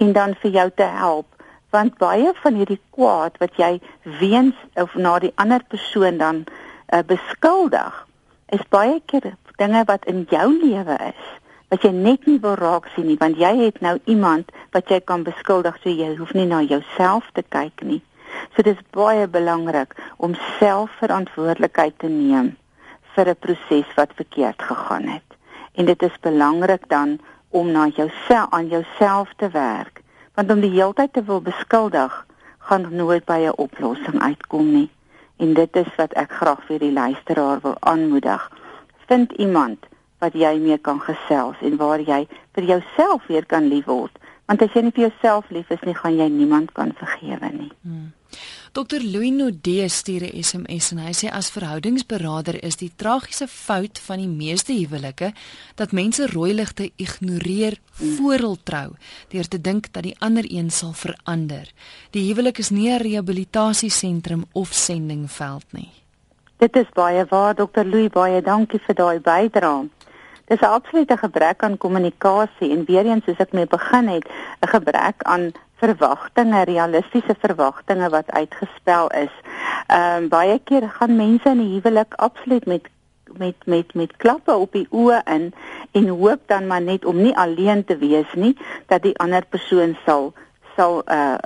en 0.00 0.12
dan 0.16 0.34
vir 0.42 0.50
jou 0.50 0.68
te 0.74 0.88
help. 1.00 1.26
Want 1.70 1.98
baie 2.02 2.32
van 2.42 2.56
hierdie 2.58 2.80
kwaad 2.96 3.36
wat 3.42 3.58
jy 3.60 3.76
weens 4.20 4.56
of 4.74 4.94
na 4.94 5.18
die 5.22 5.32
ander 5.34 5.62
persoon 5.68 6.18
dan 6.18 6.44
uh, 6.46 7.02
beskuldig 7.06 8.06
is 8.50 8.64
baie 8.74 8.98
keer 9.06 9.34
dinge 9.60 9.84
wat 9.86 10.08
in 10.10 10.24
jou 10.30 10.48
lewe 10.56 10.96
is 11.12 11.26
wat 11.70 11.84
jy 11.86 11.92
net 11.94 12.24
nie 12.26 12.40
wil 12.42 12.56
raak 12.58 12.88
sien 12.94 13.06
nie 13.06 13.18
want 13.20 13.38
jy 13.38 13.50
het 13.60 13.78
nou 13.84 13.94
iemand 14.10 14.50
wat 14.74 14.90
jy 14.90 14.98
kan 15.06 15.22
beskuldig 15.26 15.76
so 15.82 15.92
jy 15.92 16.16
hoef 16.18 16.32
nie 16.34 16.48
na 16.50 16.62
jouself 16.66 17.28
te 17.36 17.44
kyk 17.46 17.84
nie. 17.86 18.00
So 18.54 18.66
dis 18.66 18.80
baie 18.96 19.28
belangrik 19.30 19.94
om 20.18 20.34
self 20.58 20.96
verantwoordelikheid 21.02 21.98
te 22.02 22.10
neem 22.10 22.56
vir 23.14 23.30
'n 23.30 23.42
proses 23.46 23.94
wat 23.96 24.16
verkeerd 24.18 24.62
gegaan 24.62 25.06
het. 25.14 25.28
En 25.78 25.86
dit 25.86 26.02
is 26.02 26.20
belangrik 26.20 26.88
dan 26.88 27.18
om 27.50 27.70
na 27.70 27.86
jouself 27.86 28.50
aan 28.50 28.68
jouself 28.68 29.32
te 29.36 29.48
werk. 29.48 30.02
Want 30.34 30.50
om 30.50 30.60
die 30.60 30.70
heeltyd 30.70 31.12
te 31.12 31.22
wil 31.22 31.40
beskuldig 31.40 32.26
gaan 32.58 32.86
nooit 32.94 33.24
by 33.24 33.38
'n 33.46 33.56
oplossing 33.56 34.22
uitkom 34.22 34.72
nie. 34.72 34.90
En 35.36 35.54
dit 35.54 35.76
is 35.76 35.94
wat 35.96 36.12
ek 36.12 36.32
graag 36.32 36.64
vir 36.64 36.78
die 36.78 36.92
luisteraar 36.92 37.60
wil 37.60 37.76
aanmoedig. 37.80 38.50
Vind 39.06 39.32
iemand 39.32 39.86
wat 40.18 40.32
jy 40.32 40.58
mee 40.58 40.78
kan 40.78 41.00
gesels 41.00 41.56
en 41.60 41.76
waar 41.76 42.00
jy 42.00 42.28
vir 42.52 42.64
jouself 42.64 43.26
weer 43.26 43.46
kan 43.46 43.68
lief 43.68 43.84
word. 43.84 44.18
Want 44.46 44.62
as 44.62 44.72
jy 44.72 44.82
nie 44.82 44.94
vir 44.94 45.08
jouself 45.08 45.50
lief 45.50 45.70
is 45.70 45.80
nie 45.86 45.94
gaan 45.94 46.16
jy 46.16 46.28
niemand 46.28 46.72
kan 46.72 46.92
vergewe 46.94 47.50
nie. 47.52 47.72
Hmm. 47.82 48.12
Dr 48.72 49.02
Louis 49.02 49.32
Nodee 49.32 49.88
stuur 49.88 50.22
'n 50.22 50.42
SMS 50.42 50.92
en 50.92 50.98
hy 50.98 51.12
sê 51.12 51.28
as 51.28 51.50
verhoudingsberader 51.50 52.62
is 52.62 52.76
die 52.76 52.92
tragiese 52.96 53.48
fout 53.48 53.98
van 53.98 54.18
die 54.18 54.28
meeste 54.28 54.72
huwelike 54.72 55.32
dat 55.74 55.92
mense 55.92 56.26
rooi 56.26 56.54
ligte 56.54 56.90
ignoreer 56.96 57.80
voor 57.90 58.38
hul 58.38 58.56
trou 58.62 58.94
deur 59.28 59.48
te 59.48 59.60
dink 59.60 59.92
dat 59.92 60.02
die 60.02 60.14
ander 60.18 60.44
een 60.46 60.70
sal 60.70 60.92
verander. 60.92 61.66
Die 62.10 62.22
huwelik 62.28 62.58
is 62.58 62.70
nie 62.70 62.90
'n 62.90 63.02
rehabilitasiesentrum 63.02 64.44
of 64.52 64.68
sendingveld 64.72 65.66
nie. 65.72 65.90
Dit 66.58 66.76
is 66.76 66.86
baie 66.94 67.26
waar 67.28 67.54
Dr 67.54 67.84
Louis 67.84 68.08
baie 68.08 68.42
dankie 68.42 68.80
vir 68.86 68.94
daai 68.94 69.18
bydrae. 69.18 69.88
Dis 70.46 70.60
'n 70.60 70.64
absolute 70.64 71.16
gebrek 71.16 71.62
aan 71.62 71.76
kommunikasie 71.76 72.70
en 72.70 72.84
weer 72.84 73.06
eens 73.06 73.24
soos 73.24 73.38
ek 73.38 73.52
mee 73.52 73.66
begin 73.66 74.08
het, 74.08 74.28
'n 74.62 74.68
gebrek 74.68 75.22
aan 75.22 75.52
verwagtinge, 75.80 76.64
realistiese 76.68 77.34
verwagtinge 77.40 78.08
wat 78.12 78.30
uitgespel 78.30 79.10
is. 79.24 79.34
Ehm 79.86 80.22
um, 80.22 80.28
baie 80.28 80.58
keer 80.64 80.88
gaan 80.88 81.16
mense 81.16 81.48
in 81.48 81.60
'n 81.60 81.72
huwelik 81.74 82.14
absoluut 82.14 82.66
met 82.66 82.88
met 83.38 83.56
met 83.66 83.94
met 83.94 84.16
klappe 84.16 84.54
op 84.54 84.72
die 84.72 84.86
oë 84.90 85.22
in 85.24 85.52
en 85.92 86.08
hoop 86.08 86.40
dan 86.46 86.66
maar 86.66 86.82
net 86.82 87.04
om 87.04 87.16
nie 87.22 87.36
alleen 87.36 87.84
te 87.84 87.96
wees 87.96 88.32
nie 88.34 88.56
dat 88.86 89.02
die 89.02 89.18
ander 89.18 89.44
persoon 89.46 89.96
sal 90.06 90.32
sal 90.76 91.02
uh 91.06 91.38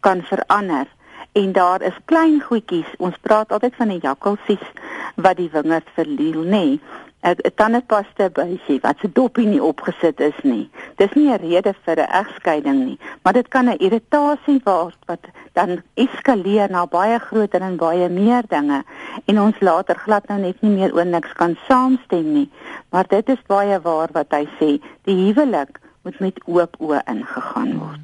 kan 0.00 0.22
verander 0.22 0.86
en 1.32 1.52
daar 1.52 1.82
is 1.82 1.96
klein 2.04 2.40
goedjies 2.40 2.90
ons 2.98 3.16
praat 3.20 3.52
altyd 3.52 3.74
van 3.76 3.88
'n 3.88 4.02
jakkalsies 4.02 4.66
wat 5.14 5.36
die 5.36 5.50
wingerd 5.52 5.88
verliel 5.94 6.42
nê 6.42 6.78
'n 7.24 7.56
tandepasta 7.56 8.28
bysie 8.28 8.80
wat 8.80 8.96
se 9.00 9.08
dopie 9.12 9.46
nie 9.46 9.62
opgesit 9.62 10.20
is 10.20 10.38
nie. 10.42 10.70
Dis 10.96 11.12
nie 11.14 11.32
'n 11.32 11.38
rede 11.40 11.74
vir 11.84 11.96
'n 11.96 12.10
egskeiding 12.20 12.84
nie, 12.84 12.98
maar 13.22 13.32
dit 13.32 13.48
kan 13.48 13.68
'n 13.68 13.78
irritasie 13.78 14.60
word 14.64 14.96
wat 15.06 15.20
dan 15.52 15.82
eskaleer 15.94 16.70
na 16.70 16.86
baie 16.86 17.18
groter 17.18 17.60
en 17.60 17.76
baie 17.76 18.08
meer 18.08 18.42
dinge 18.48 18.84
en 19.24 19.40
ons 19.40 19.60
later 19.60 19.96
glad 19.96 20.28
nou 20.28 20.40
net 20.40 20.62
nie 20.62 20.70
meer 20.70 20.94
oor 20.94 21.06
niks 21.06 21.32
kan 21.32 21.56
saamstem 21.68 22.32
nie. 22.32 22.50
Maar 22.90 23.04
dit 23.08 23.28
is 23.28 23.42
baie 23.46 23.80
waar 23.80 24.08
wat 24.12 24.30
hy 24.30 24.48
sê, 24.60 24.80
die 25.04 25.24
huwelik 25.24 25.80
moet 26.02 26.20
met 26.20 26.40
oop 26.44 26.76
oë 26.78 27.00
ingegaan 27.04 27.78
word. 27.78 28.00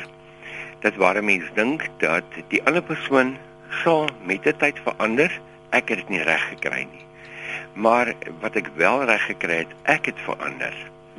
Dat 0.80 0.96
waar 0.96 1.18
'n 1.18 1.26
mens 1.26 1.48
dink 1.54 1.88
dat 1.98 2.24
die 2.48 2.64
ander 2.64 2.84
persoon 2.84 3.38
sal 3.70 4.10
met 4.26 4.44
die 4.44 4.56
tyd 4.58 4.80
verander, 4.84 5.32
ek 5.70 5.90
het 5.90 5.98
dit 5.98 6.10
nie 6.10 6.22
reg 6.22 6.48
gekry 6.50 6.88
nie. 6.92 7.06
Maar 7.74 8.14
wat 8.42 8.56
ek 8.56 8.70
wel 8.76 9.04
reg 9.04 9.26
gekry 9.26 9.56
het, 9.56 9.72
ek 9.84 10.06
het 10.06 10.20
verander. 10.20 10.74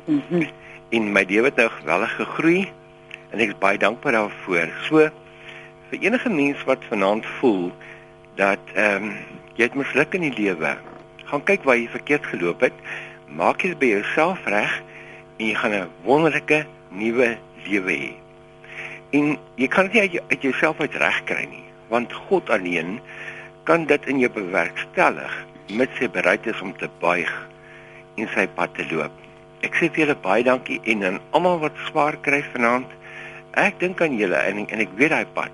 Mhm. 0.05 0.21
Mm 0.29 0.47
en 0.89 1.11
my 1.11 1.25
lewe 1.27 1.49
het 1.49 1.55
nou 1.55 1.69
geweldig 1.69 2.15
gegroei 2.15 2.71
en 3.31 3.39
ek 3.39 3.53
is 3.53 3.61
baie 3.61 3.79
dankbaar 3.81 4.17
daarvoor. 4.17 4.73
So 4.87 5.09
vir 5.89 6.01
enige 6.01 6.29
mens 6.29 6.63
wat 6.69 6.85
vanaand 6.89 7.25
voel 7.39 7.71
dat 8.35 8.73
ehm 8.75 9.09
um, 9.09 9.15
jy 9.55 9.69
het 9.69 9.77
misluk 9.79 10.13
in 10.17 10.25
die 10.27 10.35
lewe, 10.35 10.73
gaan 11.29 11.43
kyk 11.47 11.63
waar 11.63 11.77
jy 11.79 11.87
verkeerd 11.87 12.25
geloop 12.27 12.61
het, 12.65 12.75
maak 13.31 13.61
dit 13.63 13.77
by 13.79 13.93
jouself 13.93 14.43
reg 14.51 14.73
en 15.37 15.45
jy 15.47 15.55
gaan 15.55 15.73
'n 15.73 15.91
wonderlike 16.03 16.65
nuwe 16.89 17.37
lewe 17.67 17.91
hê. 17.91 18.13
En 19.15 19.37
jy 19.55 19.67
kan 19.67 19.87
dit 19.87 20.01
uit, 20.01 20.21
uit 20.29 20.41
jouself 20.41 20.79
uit 20.79 20.95
regkry 20.95 21.45
nie, 21.49 21.63
want 21.87 22.13
God 22.13 22.49
alleen 22.49 22.99
kan 23.63 23.85
dit 23.85 24.07
in 24.07 24.19
jou 24.19 24.31
bewerkstellig 24.31 25.45
met 25.73 25.89
sy 25.99 26.09
bereidheid 26.09 26.61
om 26.61 26.73
te 26.77 26.89
buig 26.99 27.31
en 28.15 28.27
sy 28.35 28.47
pad 28.47 28.73
te 28.75 28.85
loop. 28.91 29.11
Ek 29.65 29.73
sê 29.79 29.89
vir 29.89 30.05
julle 30.05 30.17
baie 30.21 30.43
dankie 30.45 30.81
en 30.91 31.03
aan 31.07 31.19
almal 31.31 31.59
wat 31.63 31.79
swaar 31.87 32.17
kry 32.21 32.43
vanaand. 32.53 32.91
Ek 33.55 33.79
dink 33.79 34.01
aan 34.03 34.17
julle 34.19 34.35
en 34.35 34.65
en 34.67 34.79
ek 34.83 34.91
weet 34.99 35.13
daai 35.13 35.27
pad, 35.33 35.51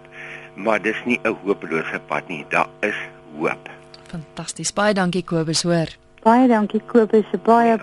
maar 0.56 0.82
dis 0.82 0.98
nie 1.06 1.20
'n 1.24 1.36
hopelose 1.46 2.00
pad 2.08 2.28
nie. 2.28 2.46
Daar 2.50 2.70
is 2.82 2.98
hoop. 3.38 3.70
Fantasties. 4.10 4.74
Baie 4.74 4.94
dankie 4.94 5.24
Kobus, 5.24 5.64
hoor. 5.64 5.88
Baie 6.24 6.48
dankie 6.48 6.82
Kobus, 6.86 7.30
baie 7.44 7.78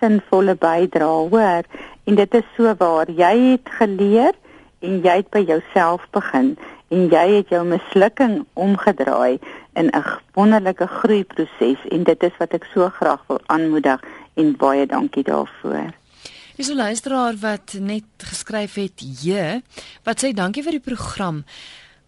sinvolle 0.00 0.54
bydrae, 0.54 1.28
hoor. 1.30 1.62
En 2.04 2.14
dit 2.14 2.34
is 2.34 2.46
so 2.56 2.74
waar. 2.78 3.10
Jy 3.10 3.34
het 3.50 3.68
geleer 3.78 4.34
en 4.80 5.00
jy 5.00 5.16
het 5.16 5.30
by 5.30 5.44
jouself 5.46 6.06
begin 6.10 6.56
en 6.90 7.08
jy 7.08 7.26
het 7.36 7.48
jou 7.48 7.62
mislukking 7.64 8.44
omgedraai 8.52 9.38
in 9.74 9.86
'n 9.94 10.04
wonderlike 10.34 10.86
groeiproses 10.86 11.78
en 11.90 12.02
dit 12.02 12.22
is 12.22 12.36
wat 12.38 12.52
ek 12.52 12.64
so 12.74 12.88
graag 12.88 13.22
wil 13.26 13.40
aanmoedig 13.46 14.00
en 14.34 14.56
baie 14.56 14.86
dankie 14.86 15.22
daarvoor. 15.22 16.01
Dis 16.62 16.70
'n 16.70 16.76
luisteraar 16.76 17.36
wat 17.36 17.74
net 17.78 18.04
geskryf 18.16 18.74
het, 18.74 19.02
"J, 19.22 19.60
wat 20.02 20.24
sê 20.24 20.32
dankie 20.32 20.62
vir 20.62 20.70
die 20.70 20.80
program." 20.80 21.44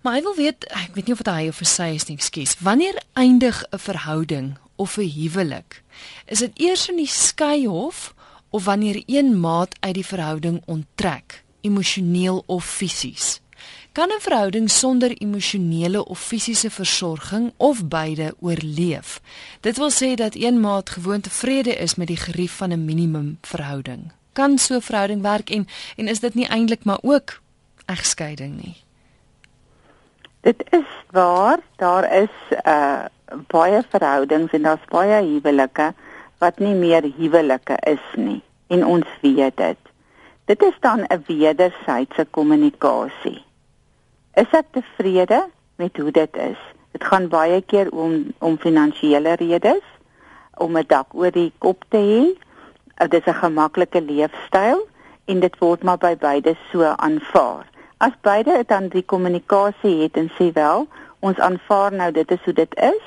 Maar 0.01 0.15
hy 0.15 0.23
wil 0.23 0.35
weet, 0.35 0.65
ek 0.65 0.95
weet 0.95 1.07
nie 1.07 1.13
of 1.13 1.23
dit 1.23 1.35
hy 1.35 1.49
of 1.49 1.59
sy 1.63 1.95
is 1.95 2.07
nie, 2.07 2.17
ekskuus. 2.17 2.57
Wanneer 2.61 3.03
eindig 3.13 3.65
'n 3.71 3.79
verhouding 3.79 4.57
of 4.77 4.97
'n 4.97 5.11
huwelik? 5.11 5.83
Is 6.27 6.39
dit 6.39 6.59
eers 6.59 6.89
in 6.89 6.97
die 6.97 7.07
skeihof 7.07 8.15
of 8.51 8.65
wanneer 8.65 9.03
een 9.07 9.41
maat 9.41 9.75
uit 9.81 9.95
die 9.95 10.07
verhouding 10.07 10.63
onttrek, 10.67 11.45
emosioneel 11.61 12.43
of 12.47 12.65
fisies? 12.65 13.41
Kan 13.93 14.09
'n 14.09 14.21
verhouding 14.21 14.71
sonder 14.71 15.17
emosionele 15.19 16.05
of 16.05 16.21
fisiese 16.21 16.71
versorging 16.71 17.53
of 17.57 17.89
beide 17.89 18.35
oorleef? 18.41 19.21
Dit 19.61 19.77
wil 19.77 19.91
sê 19.91 20.15
dat 20.15 20.35
een 20.35 20.61
maat 20.61 20.91
gewoon 20.91 21.21
tevrede 21.21 21.75
is 21.75 21.95
met 21.95 22.07
die 22.07 22.17
gerief 22.17 22.53
van 22.53 22.73
'n 22.73 22.85
minimum 22.85 23.39
verhouding. 23.41 24.13
Kan 24.35 24.59
so 24.59 24.75
'n 24.75 24.81
verhouding 24.81 25.23
werk 25.23 25.51
en 25.51 25.67
en 25.97 26.09
is 26.09 26.21
dit 26.21 26.35
nie 26.35 26.49
eintlik 26.49 26.85
maar 26.85 27.03
ook 27.03 27.41
egskeiding 27.87 28.63
nie? 28.63 28.77
Dit 30.41 30.65
is 30.71 30.91
waar, 31.11 31.59
daar 31.77 32.13
is 32.13 32.35
uh 32.65 33.05
baie 33.49 33.83
verhoudings 33.89 34.53
en 34.53 34.63
daar's 34.63 34.91
baie 34.91 35.23
huwelike 35.23 35.95
wat 36.39 36.59
nie 36.59 36.75
meer 36.75 37.07
huwelike 37.17 37.77
is 37.89 38.05
nie 38.17 38.43
en 38.67 38.85
ons 38.87 39.09
weet 39.23 39.57
dit. 39.57 39.79
Dit 40.45 40.63
is 40.63 40.77
dan 40.81 41.01
'n 41.09 41.25
wederwysige 41.27 42.27
kommunikasie. 42.31 43.45
Is 44.35 44.51
ek 44.51 44.67
tevrede 44.71 45.49
met 45.77 45.97
hoe 45.97 46.11
dit 46.11 46.37
is? 46.37 46.61
Dit 46.93 47.05
gaan 47.05 47.29
baie 47.29 47.63
keer 47.63 47.91
om 47.91 48.33
om 48.39 48.59
finansiële 48.59 49.35
redes, 49.35 49.85
om 50.55 50.77
'n 50.77 50.85
dak 50.87 51.15
oor 51.15 51.31
die 51.31 51.53
kop 51.59 51.85
te 51.89 51.97
hê. 51.97 52.44
Dit 52.97 53.15
is 53.15 53.27
'n 53.27 53.39
gemaklike 53.39 54.03
leefstyl 54.03 54.87
en 55.25 55.41
dit 55.41 55.59
word 55.59 55.83
maar 55.83 55.99
by 55.99 56.17
beide 56.17 56.57
so 56.71 56.83
aanvaar. 56.83 57.67
As 57.99 58.13
beide 58.21 58.65
dan 58.67 58.89
die 58.89 59.03
kommunikasie 59.03 60.03
het 60.03 60.17
en 60.17 60.31
sê 60.39 60.53
wel, 60.53 60.87
ons 61.21 61.39
aanvaar 61.39 61.93
nou 61.93 62.13
dit 62.13 62.31
is 62.31 62.45
hoe 62.45 62.53
dit 62.53 62.75
is, 62.75 63.03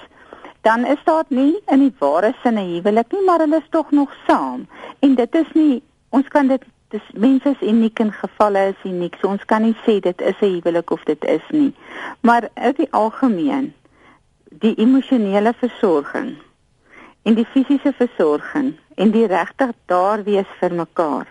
dan 0.61 0.85
is 0.85 1.03
daar 1.03 1.23
nie 1.27 1.61
in 1.65 1.79
die 1.79 1.95
ware 1.99 2.33
sin 2.43 2.53
'n 2.53 2.73
huwelik 2.73 3.11
nie, 3.11 3.23
maar 3.25 3.39
hulle 3.39 3.57
is 3.57 3.69
tog 3.69 3.91
nog 3.91 4.15
saam. 4.27 4.67
En 4.99 5.15
dit 5.15 5.35
is 5.35 5.51
nie 5.53 5.83
ons 6.09 6.27
kan 6.27 6.47
dit 6.47 6.63
dis 6.87 7.07
mense 7.13 7.49
is 7.49 7.67
uniek 7.69 7.99
en 7.99 8.11
gevalle 8.11 8.67
is 8.67 8.89
uniek. 8.91 9.15
So 9.19 9.27
ons 9.27 9.45
kan 9.45 9.61
nie 9.61 9.75
sê 9.85 9.99
dit 9.99 10.21
is 10.21 10.39
'n 10.41 10.53
huwelik 10.55 10.91
of 10.91 11.03
dit 11.03 11.25
is 11.25 11.45
nie. 11.49 11.75
Maar 12.21 12.49
in 12.53 12.73
die 12.77 12.91
algemeen 12.91 13.73
die 14.49 14.75
emosionele 14.75 15.53
versorging 15.53 16.35
en 17.27 17.35
die 17.35 17.47
fisiese 17.51 17.91
versorging 17.97 18.71
en 18.95 19.11
die 19.11 19.25
regtig 19.27 19.73
daar 19.91 20.23
wees 20.23 20.51
vir 20.59 20.73
mekaar. 20.73 21.27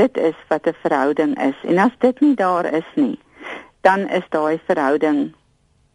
Dit 0.00 0.16
is 0.16 0.38
wat 0.48 0.66
'n 0.66 0.80
verhouding 0.82 1.36
is. 1.42 1.58
En 1.62 1.78
as 1.78 1.94
dit 1.98 2.20
nie 2.20 2.34
daar 2.34 2.64
is 2.64 2.88
nie, 2.94 3.18
dan 3.80 4.08
is 4.08 4.24
daai 4.28 4.60
verhouding 4.66 5.34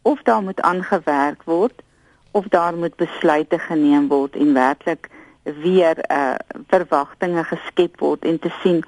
of 0.02 0.22
daar 0.22 0.42
moet 0.42 0.60
aangewerk 0.60 1.42
word 1.42 1.82
of 2.30 2.44
daar 2.48 2.74
moet 2.74 2.96
besluite 2.96 3.58
geneem 3.58 4.08
word 4.08 4.36
en 4.36 4.54
werklik 4.54 5.08
weer 5.42 5.96
uh 6.10 6.34
verwagtinge 6.68 7.44
geskep 7.44 8.00
word 8.00 8.24
en 8.24 8.38
te 8.38 8.50
sien 8.62 8.84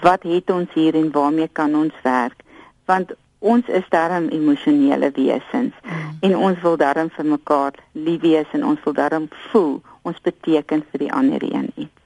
wat 0.00 0.22
het 0.22 0.50
ons 0.50 0.72
hier 0.72 0.94
en 0.94 1.10
waarmee 1.10 1.48
kan 1.52 1.74
ons 1.74 1.94
werk 2.02 2.42
want 2.84 3.12
ons 3.38 3.66
is 3.66 3.88
darm 3.88 4.28
emosionele 4.28 5.10
wesens 5.10 5.74
mm. 5.82 6.16
en 6.20 6.36
ons 6.36 6.60
wil 6.60 6.76
darm 6.76 7.10
vir 7.16 7.24
mekaar 7.24 7.72
lief 7.92 8.20
wees 8.20 8.52
en 8.52 8.64
ons 8.64 8.80
wil 8.84 8.92
darm 8.92 9.28
voel 9.50 9.80
ons 10.04 10.22
beteken 10.22 10.86
vir 10.92 11.06
die 11.06 11.12
ander 11.12 11.42
een 11.42 11.70
iets 11.74 12.02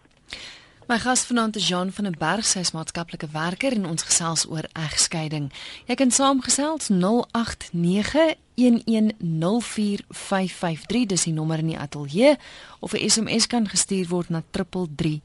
My 0.88 0.96
gas 0.96 1.26
vanaand 1.28 1.56
is 1.56 1.68
Jean 1.68 1.90
van 1.92 2.06
der 2.08 2.14
Berg, 2.16 2.46
sy 2.48 2.62
is 2.64 2.70
maatskaplike 2.72 3.28
werker 3.34 3.74
en 3.76 3.84
ons 3.90 4.06
gesels 4.08 4.46
oor 4.48 4.64
egskeiding. 4.72 5.50
Jy 5.84 5.98
kan 6.00 6.14
saamgesels 6.16 6.88
089 6.88 8.38
0891104553 8.58 11.06
dis 11.12 11.26
die 11.28 11.32
nommer 11.32 11.62
in 11.62 11.70
die 11.74 11.78
ateljee 11.78 12.36
of 12.80 12.92
'n 12.92 13.10
SMS 13.10 13.46
kan 13.46 13.68
gestuur 13.68 14.08
word 14.08 14.28
na 14.28 14.42
3343. 14.50 15.20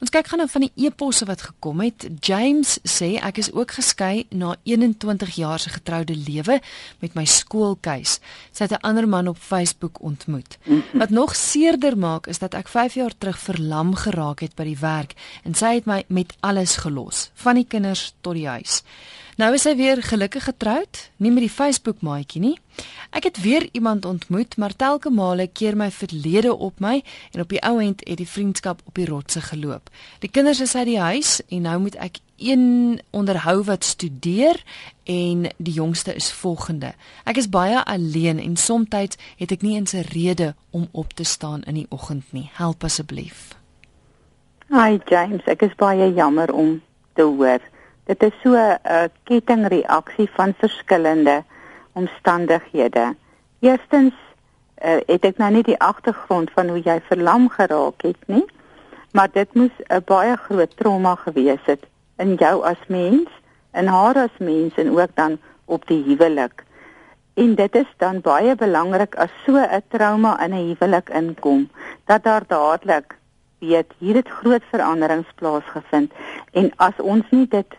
Ons 0.00 0.12
kyk 0.12 0.26
gaan 0.28 0.42
nou 0.42 0.48
van 0.50 0.66
die 0.66 0.86
e-posse 0.86 1.24
wat 1.24 1.42
gekom 1.46 1.80
het. 1.80 2.06
James 2.20 2.76
sê 2.84 3.14
ek 3.24 3.38
is 3.40 3.50
ook 3.54 3.76
geskei 3.78 4.26
na 4.30 4.54
21 4.68 5.36
jaar 5.38 5.62
se 5.62 5.70
getroude 5.72 6.16
lewe 6.16 6.58
met 7.00 7.14
my 7.14 7.24
skoolkeus. 7.24 8.18
Sy 8.52 8.66
het 8.66 8.72
'n 8.72 8.84
ander 8.84 9.08
man 9.08 9.28
op 9.28 9.38
Facebook 9.38 10.02
ontmoet. 10.02 10.58
Wat 10.92 11.10
nog 11.10 11.36
seerder 11.36 11.98
maak 11.98 12.26
is 12.26 12.38
dat 12.38 12.54
ek 12.54 12.68
5 12.68 12.94
jaar 12.94 13.12
terug 13.18 13.38
verlam 13.38 13.94
geraak 13.94 14.40
het 14.40 14.54
by 14.54 14.64
die 14.64 14.78
werk 14.80 15.14
en 15.44 15.54
sy 15.54 15.74
het 15.74 15.86
my 15.86 16.04
met 16.08 16.34
alles 16.40 16.76
gelos, 16.76 17.30
van 17.34 17.54
die 17.54 17.66
kinders 17.68 18.14
tot 18.20 18.34
die 18.34 18.48
huis. 18.48 18.82
Nou 19.34 19.48
is 19.56 19.64
hy 19.66 19.72
weer 19.74 19.98
gelukkig 19.98 20.44
getroud, 20.46 20.98
nie 21.18 21.32
met 21.34 21.42
die 21.42 21.50
Facebook 21.50 22.04
maatjie 22.06 22.38
nie. 22.38 22.54
Ek 23.10 23.26
het 23.26 23.40
weer 23.42 23.66
iemand 23.74 24.04
ontmoet, 24.06 24.54
maar 24.62 24.76
telke 24.78 25.10
male 25.10 25.48
keer 25.50 25.74
my 25.74 25.88
verlede 25.90 26.52
op 26.54 26.78
my 26.78 27.00
en 27.32 27.42
op 27.42 27.50
die 27.50 27.58
ou 27.66 27.80
end 27.82 28.04
het 28.06 28.20
die 28.22 28.28
vriendskap 28.30 28.84
op 28.86 28.94
die 28.94 29.08
rotse 29.10 29.42
geloop. 29.42 29.90
Die 30.22 30.30
kinders 30.30 30.60
is 30.62 30.76
uit 30.78 30.86
die 30.86 31.00
huis 31.00 31.40
en 31.48 31.66
nou 31.66 31.80
moet 31.82 31.98
ek 31.98 32.22
een 32.38 33.00
onderhou 33.10 33.64
wat 33.66 33.84
studeer 33.84 34.62
en 35.02 35.50
die 35.56 35.74
jongste 35.80 36.14
is 36.14 36.30
volgende. 36.32 36.94
Ek 37.26 37.42
is 37.42 37.50
baie 37.50 37.82
alleen 37.82 38.38
en 38.38 38.56
soms 38.56 38.94
het 38.94 39.50
ek 39.50 39.62
nie 39.62 39.74
eens 39.74 39.94
'n 39.94 40.06
rede 40.14 40.54
om 40.70 40.88
op 40.92 41.12
te 41.12 41.24
staan 41.24 41.62
in 41.62 41.74
die 41.74 41.86
oggend 41.90 42.24
nie. 42.30 42.50
Help 42.52 42.84
asseblief. 42.84 43.58
Hi 44.70 45.00
James, 45.06 45.42
ek 45.46 45.62
is 45.62 45.74
baie 45.74 46.14
jammer 46.14 46.52
om 46.52 46.82
te 47.14 47.22
hoor 47.22 47.60
Dit 48.04 48.22
is 48.22 48.32
so 48.42 48.52
'n 48.52 49.10
kettingreaksie 49.24 50.30
van 50.30 50.54
verskillende 50.58 51.42
omstandighede. 51.92 53.16
Eerstens 53.60 54.14
uh, 54.84 54.96
het 55.06 55.24
ek 55.24 55.36
nou 55.36 55.50
nie 55.52 55.62
die 55.62 55.78
agtergrond 55.80 56.50
van 56.50 56.68
hoe 56.68 56.80
jy 56.84 57.00
verlam 57.08 57.48
geraak 57.48 58.02
het 58.02 58.20
nie, 58.26 58.44
maar 59.12 59.30
dit 59.32 59.54
moes 59.54 59.76
'n 59.88 60.02
baie 60.04 60.36
groot 60.36 60.76
trauma 60.76 61.14
gewees 61.14 61.64
het 61.64 61.86
in 62.16 62.34
jou 62.34 62.64
as 62.64 62.82
mens, 62.88 63.28
in 63.72 63.86
haar 63.86 64.16
as 64.16 64.36
mens 64.38 64.74
en 64.74 64.90
ook 64.98 65.14
dan 65.14 65.38
op 65.64 65.86
die 65.86 66.02
huwelik. 66.04 66.64
En 67.34 67.54
dit 67.54 67.74
is 67.74 67.90
dan 67.96 68.20
baie 68.20 68.54
belangrik 68.54 69.14
as 69.14 69.30
so 69.46 69.56
'n 69.56 69.82
trauma 69.88 70.44
in 70.44 70.52
'n 70.52 70.66
huwelik 70.68 71.08
inkom, 71.08 71.70
dat 72.04 72.22
daar 72.22 72.44
dadelik 72.46 73.16
weet 73.58 73.92
hier 73.98 74.14
het 74.14 74.28
groot 74.28 74.62
veranderings 74.70 75.32
plaasgevind 75.34 76.12
en 76.52 76.72
as 76.76 76.96
ons 76.98 77.24
nie 77.30 77.48
dit 77.48 77.74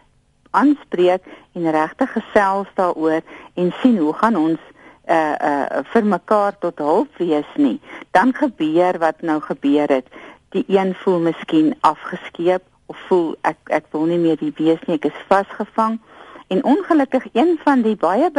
aanspreek 0.61 1.27
en 1.53 1.71
regtig 1.71 2.11
gesels 2.15 2.71
daaroor 2.79 3.21
en 3.53 3.73
sien 3.81 3.97
hoe 3.97 4.13
gaan 4.13 4.39
ons 4.39 4.61
uh 5.07 5.35
uh 5.49 5.83
vir 5.93 6.05
mekaar 6.05 6.57
tot 6.59 6.79
hulp 6.81 7.17
wees 7.17 7.51
nie. 7.55 7.79
Dan 8.11 8.33
gebeur 8.33 8.97
wat 8.99 9.21
nou 9.21 9.39
gebeur 9.41 9.87
het. 9.87 10.07
Die 10.49 10.65
een 10.67 10.95
voel 11.03 11.19
miskien 11.19 11.75
afgeskeep 11.81 12.63
of 12.85 12.97
voel 13.07 13.35
ek 13.41 13.57
ek 13.69 13.85
wil 13.91 14.05
nie 14.09 14.21
meer 14.21 14.39
hier 14.39 14.55
wees 14.57 14.81
nie 14.87 14.97
ek 14.97 15.11
is 15.11 15.25
vasgevang. 15.29 15.99
En 16.47 16.63
ongelukkig 16.63 17.27
een 17.33 17.57
van 17.63 17.81
die 17.81 17.95
baie 17.95 18.31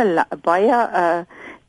baie 0.42 0.80
uh 1.02 1.22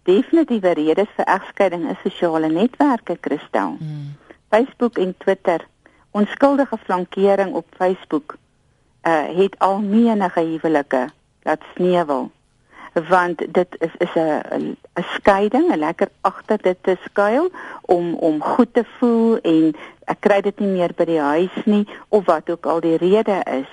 definitiewe 0.08 0.72
redes 0.72 1.10
vir 1.16 1.26
egskeiding 1.26 1.90
is 1.92 2.04
sosiale 2.04 2.48
netwerke 2.48 3.18
Christel. 3.22 3.76
Hmm. 3.80 4.16
Facebook 4.50 4.98
en 4.98 5.16
Twitter. 5.18 5.68
Onskuldige 6.12 6.78
flankering 6.78 7.54
op 7.54 7.66
Facebook 7.78 8.38
uh, 9.08 9.38
het 9.38 9.60
al 9.60 9.80
menige 9.80 10.40
huwelike 10.40 11.10
laat 11.42 11.62
sneuwel 11.76 12.32
want 13.06 13.54
dit 13.54 13.68
is 13.80 13.96
is 13.98 14.14
'n 14.16 14.78
'n 14.94 15.06
skeiding, 15.14 15.72
'n 15.72 15.80
lekker 15.80 16.10
agter 16.22 16.58
dit 16.62 16.78
te 16.82 16.98
skuil 17.04 17.50
om 17.82 18.14
om 18.14 18.42
goed 18.42 18.74
te 18.74 18.86
voel 18.98 19.38
en 19.42 19.76
ek 20.06 20.20
kry 20.20 20.42
dit 20.42 20.60
nie 20.60 20.70
meer 20.70 20.92
by 20.96 21.06
die 21.06 21.20
huis 21.20 21.56
nie 21.66 21.88
of 22.10 22.26
wat 22.26 22.50
ook 22.50 22.66
al 22.66 22.80
die 22.80 22.98
rede 22.98 23.42
is. 23.44 23.70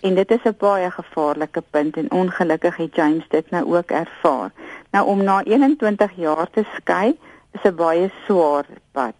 En 0.00 0.14
dit 0.14 0.30
is 0.30 0.44
'n 0.44 0.56
baie 0.58 0.90
gevaarlike 0.90 1.62
punt 1.70 1.96
en 1.96 2.10
ongelukkig 2.10 2.76
het 2.76 2.94
James 2.94 3.28
dit 3.28 3.50
nou 3.50 3.76
ook 3.76 3.90
ervaar. 3.90 4.50
Nou 4.90 5.06
om 5.06 5.24
na 5.24 5.42
21 5.44 6.12
jaar 6.16 6.50
te 6.50 6.64
skei 6.76 7.18
is 7.52 7.62
'n 7.64 7.74
baie 7.74 8.10
swaar 8.24 8.64
pad. 8.92 9.14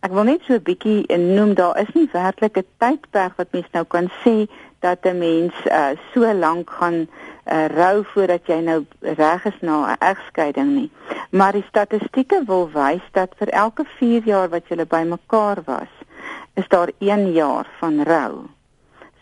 Ek 0.00 0.12
wil 0.12 0.22
net 0.22 0.40
so 0.42 0.52
'n 0.54 0.62
bietjie 0.62 1.16
noem 1.16 1.54
daar 1.54 1.80
is 1.80 1.92
nie 1.94 2.08
werklik 2.12 2.56
'n 2.56 2.66
tydperk 2.78 3.36
wat 3.36 3.52
mens 3.52 3.66
nou 3.72 3.84
kan 3.84 4.10
sê 4.24 4.48
dat 4.80 4.98
'n 5.02 5.18
mens 5.18 5.54
uh, 5.66 5.86
so 6.12 6.34
lank 6.34 6.70
gaan 6.70 7.08
uh, 7.46 7.66
rou 7.66 8.04
voordat 8.04 8.46
jy 8.46 8.60
nou 8.60 8.86
reg 9.00 9.44
is 9.44 9.60
na 9.60 9.92
'n 9.92 9.96
egskeiding 9.98 10.70
nie. 10.74 10.90
Maar 11.30 11.52
die 11.52 11.64
statistieke 11.68 12.42
wil 12.46 12.70
wys 12.72 13.04
dat 13.12 13.34
vir 13.36 13.48
elke 13.48 13.84
4 13.84 14.22
jaar 14.24 14.48
wat 14.48 14.68
jy 14.68 14.86
bymekaar 14.86 15.58
was, 15.64 15.92
is 16.54 16.68
daar 16.68 16.90
1 16.98 17.32
jaar 17.32 17.66
van 17.78 18.02
rou. 18.02 18.32
So 18.32 18.60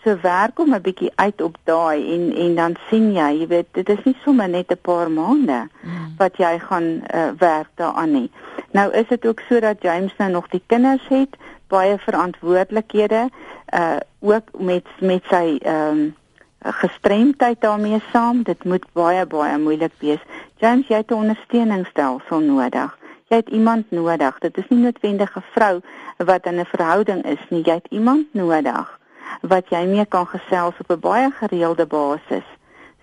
so 0.08 0.16
werk 0.20 0.58
om 0.58 0.74
'n 0.74 0.80
bietjie 0.80 1.12
uit 1.14 1.42
op 1.42 1.56
daai 1.64 2.14
en 2.14 2.36
en 2.36 2.54
dan 2.54 2.76
sien 2.88 3.12
jy, 3.12 3.30
jy 3.40 3.46
weet, 3.46 3.66
dit 3.72 3.88
is 3.88 4.02
nie 4.04 4.16
sommer 4.24 4.48
net 4.48 4.70
'n 4.70 4.78
paar 4.80 5.10
maande 5.10 5.68
mm. 5.82 6.14
wat 6.18 6.36
jy 6.36 6.58
gaan 6.58 7.02
uh, 7.14 7.28
werk 7.38 7.68
daaraan 7.74 8.12
nie. 8.12 8.30
Nou 8.70 8.92
is 8.92 9.08
dit 9.08 9.26
ook 9.26 9.40
so 9.48 9.60
dat 9.60 9.82
James 9.82 10.16
nou 10.16 10.30
nog 10.30 10.48
die 10.48 10.62
kinders 10.66 11.08
het, 11.08 11.36
baie 11.68 11.98
verantwoordelikhede, 11.98 13.28
uh 13.74 13.96
ook 14.20 14.58
met 14.58 14.86
met 15.00 15.24
sy 15.30 15.58
ehm 15.62 15.98
um, 15.98 16.16
gestremdheid 16.58 17.60
daarmee 17.60 18.02
saam. 18.12 18.42
Dit 18.42 18.64
moet 18.64 18.84
baie 18.92 19.26
baie 19.26 19.58
moeilik 19.58 19.92
wees. 19.98 20.22
James, 20.56 20.86
jy 20.88 20.96
het 20.96 21.10
'n 21.10 21.14
ondersteuningsstelsel 21.14 22.40
nodig. 22.40 22.98
Jy 23.28 23.36
het 23.36 23.48
iemand 23.48 23.90
nodig. 23.90 24.38
Dit 24.38 24.56
is 24.56 24.68
nie 24.68 24.78
noodwendig 24.78 25.36
'n 25.36 25.44
vrou 25.54 25.80
wat 26.16 26.46
in 26.46 26.60
'n 26.60 26.64
verhouding 26.64 27.24
is 27.24 27.44
nie. 27.48 27.62
Jy 27.62 27.74
het 27.74 27.86
iemand 27.90 28.26
nodig 28.34 28.98
wat 29.42 29.68
jy 29.70 29.84
mee 29.86 30.06
kan 30.06 30.26
gesels 30.26 30.74
op 30.78 30.90
'n 30.90 31.00
baie 31.00 31.30
gereelde 31.30 31.86
basis 31.86 32.46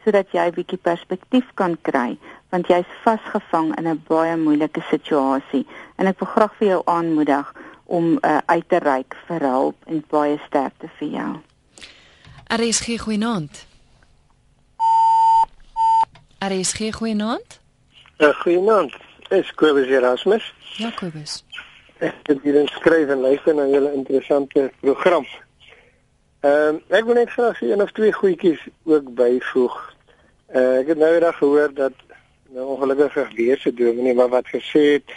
sodat 0.04 0.32
jy 0.32 0.46
'n 0.48 0.54
bietjie 0.54 0.78
perspektief 0.78 1.46
kan 1.54 1.78
kry 1.82 2.18
want 2.50 2.68
jy's 2.68 2.92
vasgevang 3.04 3.76
in 3.78 3.88
'n 3.88 4.04
baie 4.08 4.38
moeilike 4.38 4.82
situasie 4.90 5.66
en 5.96 6.08
ek 6.08 6.20
wil 6.20 6.28
graag 6.28 6.54
vir 6.58 6.68
jou 6.68 6.82
aanmoedig 6.86 7.54
om 7.86 8.18
uh, 8.22 8.38
uit 8.46 8.70
te 8.70 8.80
reik 8.82 9.16
vir 9.28 9.46
hulp 9.46 9.76
en 9.86 10.04
baie 10.10 10.40
sterkte 10.48 10.90
vir 11.00 11.08
jou. 11.08 11.32
RSG 12.56 13.00
goeienaand. 13.02 13.66
RSG 16.46 16.92
goeienaand. 16.98 17.60
Uh, 18.18 18.30
goeienaand. 18.42 18.94
Is 19.30 19.54
Kobus 19.54 19.88
Erasmus? 19.88 20.54
Ja, 20.78 20.92
Kobus. 20.96 21.44
Ek 21.98 22.28
het 22.28 22.44
hier 22.44 22.60
geskryf 22.68 23.10
en 23.10 23.24
luister 23.24 23.56
na 23.56 23.66
julle 23.72 23.94
interessante 23.94 24.72
program. 24.80 25.26
Ehm 26.46 26.76
um, 26.76 26.82
ek 26.94 27.08
wil 27.08 27.18
net 27.18 27.32
graag 27.34 27.58
sê 27.58 27.72
een 27.72 27.82
of 27.82 27.92
twee 27.98 28.14
goedjies 28.14 28.62
ook 28.84 29.14
byvoeg. 29.18 29.78
Uh, 30.54 30.82
ek 30.82 30.92
het 30.94 31.02
nou 31.02 31.14
eendag 31.14 31.38
gehoor 31.38 31.74
dat 31.74 31.96
nou 32.54 32.68
ongelukkig 32.76 33.32
weer 33.34 33.58
se 33.58 33.74
dominee 33.74 34.14
maar 34.14 34.30
wat 34.30 34.48
gesê 34.48 34.84
het 34.98 35.16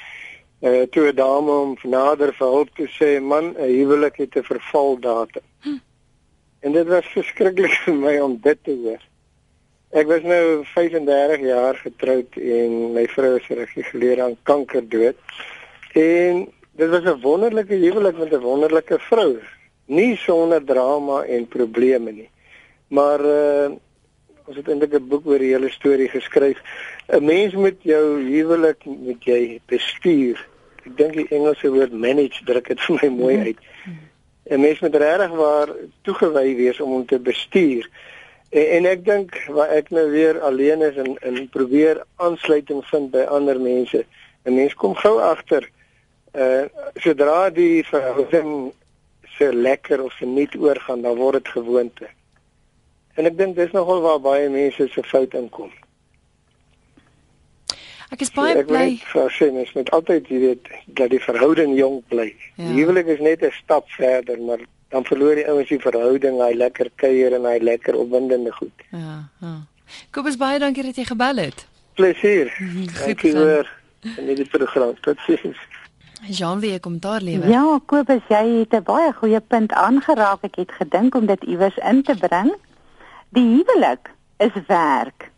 uh, 0.60 0.82
toe 0.90 1.12
'n 1.12 1.14
dame 1.14 1.50
om 1.50 1.76
nader 1.82 2.32
vir 2.34 2.46
hulp 2.46 2.70
te 2.76 2.86
sê 2.98 3.20
man 3.20 3.54
'n 3.56 3.70
huwelik 3.78 4.16
het 4.16 4.36
'n 4.36 4.42
vervaldatum. 4.42 5.42
Hm. 5.60 5.78
En 6.60 6.72
dit 6.72 6.86
was 6.86 7.06
verskriklik 7.06 7.74
vir 7.84 7.94
my 7.94 8.18
om 8.18 8.38
dit 8.42 8.58
te 8.64 8.74
hoor. 8.82 9.02
Ek 9.90 10.06
was 10.06 10.22
nou 10.22 10.64
35 10.64 11.40
jaar 11.40 11.76
getroud 11.76 12.36
en 12.36 12.92
my 12.92 13.06
vrou 13.08 13.36
is 13.36 13.46
gereguleer 13.46 14.22
aan 14.22 14.36
kanker 14.42 14.88
dood. 14.88 15.16
En 15.92 16.48
dit 16.72 16.88
was 16.90 17.04
'n 17.04 17.20
wonderlike 17.20 17.74
huwelik 17.74 18.18
met 18.18 18.32
'n 18.32 18.40
wonderlike 18.40 18.98
vrou 18.98 19.38
nie 19.88 20.16
sonder 20.16 20.64
drama 20.64 21.22
en 21.24 21.48
probleme 21.48 22.12
nie. 22.12 22.30
Maar 22.88 23.24
uh 23.24 23.70
ons 24.48 24.56
het 24.56 24.68
eintlik 24.68 24.94
'n 24.96 25.08
boek 25.08 25.26
oor 25.26 25.38
die 25.38 25.52
hele 25.52 25.68
storie 25.70 26.08
geskryf. 26.08 26.58
'n 27.08 27.24
Mens 27.24 27.54
moet 27.54 27.82
jou 27.82 28.20
huwelik 28.22 28.84
moet 28.84 29.24
jy 29.24 29.60
bestuur. 29.66 30.47
Ek 30.88 30.96
dink 30.96 31.16
die 31.20 31.29
Engelse 31.37 31.70
woord 31.74 31.92
manage 31.92 32.44
druk 32.48 32.70
dit 32.72 32.85
vir 32.87 33.01
my 33.03 33.09
mooi 33.14 33.38
uit. 33.51 33.64
'n 34.48 34.61
Mens 34.61 34.79
moet 34.81 34.94
regtig 34.96 35.33
waar 35.37 35.72
toegewy 36.09 36.55
wees 36.57 36.81
om 36.81 36.94
hom 36.96 37.07
te 37.07 37.18
bestuur. 37.20 37.85
En, 38.51 38.66
en 38.77 38.87
ek 38.88 39.05
dink 39.05 39.35
waar 39.53 39.74
ek 39.77 39.90
nou 39.92 40.07
weer 40.11 40.40
alleen 40.40 40.83
is 40.87 40.96
en 40.96 41.18
en 41.20 41.48
probeer 41.53 42.01
aansluiting 42.16 42.81
vind 42.88 43.11
by 43.12 43.27
ander 43.29 43.61
mense. 43.61 44.05
'n 44.44 44.55
Mens 44.55 44.74
kom 44.74 44.94
gou 44.96 45.18
agter 45.20 45.68
uh 46.33 46.64
sodra 47.05 47.51
die 47.51 47.85
verhouding 47.85 48.72
se 49.37 49.53
lekker 49.53 50.03
of 50.03 50.12
se 50.12 50.27
nie 50.27 50.48
oorgaan, 50.59 51.03
dan 51.03 51.16
word 51.16 51.42
dit 51.42 51.48
gewoonte. 51.48 52.09
En 53.14 53.27
ek 53.27 53.37
dink 53.38 53.57
dis 53.57 53.72
nogal 53.77 54.01
waar 54.01 54.20
baie 54.20 54.48
mense 54.48 54.88
se 54.88 55.03
fout 55.03 55.35
inkom. 55.35 55.70
Ek 58.10 58.20
is 58.24 58.30
baie 58.32 58.64
bly. 58.64 59.00
Ek 59.04 59.32
sê 59.36 59.50
mens 59.52 59.72
moet 59.76 59.90
altyd 59.90 60.28
jy 60.32 60.38
weet 60.40 60.68
dat 60.86 61.10
die 61.10 61.20
verhouding 61.20 61.76
jonk 61.76 62.06
bly. 62.08 62.30
Ja. 62.56 62.70
Die 62.70 62.80
huwelik 62.80 63.06
is 63.06 63.20
net 63.20 63.42
'n 63.42 63.52
stap 63.52 63.90
verder, 63.90 64.38
maar 64.40 64.60
dan 64.88 65.04
verloor 65.04 65.34
die 65.34 65.48
ouens 65.48 65.68
die 65.68 65.78
verhouding, 65.80 66.40
hy 66.40 66.52
lekker 66.56 66.88
kuier 66.96 67.34
en 67.36 67.44
hy 67.44 67.58
lekker 67.60 67.94
opwindende 67.94 68.52
goed. 68.52 68.72
Ja, 68.90 69.28
ja. 69.40 69.56
Kobus 70.10 70.36
baie 70.36 70.58
dankie 70.58 70.82
dat 70.82 70.96
jy 70.96 71.04
gebel 71.04 71.36
het. 71.36 71.66
Plesier. 71.94 72.52
Dankie 73.04 73.32
weer. 73.32 73.68
En 74.16 74.26
dit 74.26 74.48
program. 74.48 74.94
Totsiens. 75.00 75.58
Jean, 76.26 76.60
wie 76.60 76.78
kom 76.80 76.98
daar 76.98 77.20
lewe? 77.20 77.48
Ja, 77.48 77.80
Kobus, 77.86 78.22
jy 78.28 78.44
het 78.60 78.72
'n 78.72 78.82
baie 78.82 79.12
goeie 79.12 79.40
punt 79.40 79.72
aangeraak. 79.72 80.42
Ek 80.42 80.56
het 80.56 80.72
gedink 80.72 81.14
om 81.14 81.26
dit 81.26 81.42
iewers 81.44 81.76
in 81.76 82.02
te 82.02 82.14
bring. 82.14 82.54
Die 83.28 83.44
huwelik 83.44 84.10
is 84.38 84.54
werk. 84.66 85.30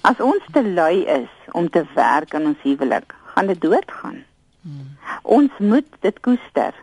As 0.00 0.20
ons 0.20 0.42
te 0.52 0.62
lui 0.62 1.04
is 1.04 1.30
om 1.52 1.70
te 1.70 1.84
werk 1.94 2.34
aan 2.34 2.46
ons 2.46 2.62
huwelik, 2.62 3.14
gaan 3.34 3.46
dit 3.46 3.60
doodgaan. 3.60 4.24
Hmm. 4.60 4.96
Ons 5.22 5.50
moet 5.58 5.88
dit 6.00 6.20
koester. 6.20 6.74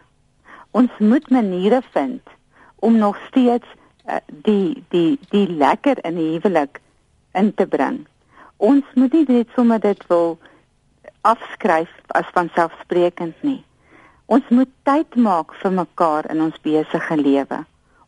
Ons 0.71 0.91
moet 0.97 1.29
maniere 1.29 1.81
vind 1.91 2.21
om 2.75 2.97
nog 2.97 3.17
steeds 3.27 3.67
uh, 4.07 4.15
die 4.27 4.83
die 4.89 5.19
die 5.29 5.47
lekker 5.47 5.99
in 6.03 6.15
die 6.15 6.31
huwelik 6.35 6.81
in 7.31 7.53
te 7.53 7.67
bring. 7.67 8.05
Ons 8.57 8.83
moet 8.93 9.13
nie 9.13 9.25
net 9.27 9.51
sommer 9.55 9.79
dit 9.79 10.07
wil 10.07 10.37
afskryf 11.21 11.91
as 12.07 12.27
vanselfsprekend 12.35 13.43
nie. 13.43 13.61
Ons 14.25 14.47
moet 14.49 14.69
tyd 14.87 15.15
maak 15.15 15.53
vir 15.61 15.71
mekaar 15.71 16.27
in 16.31 16.41
ons 16.41 16.59
besige 16.63 17.17
lewe. 17.19 17.63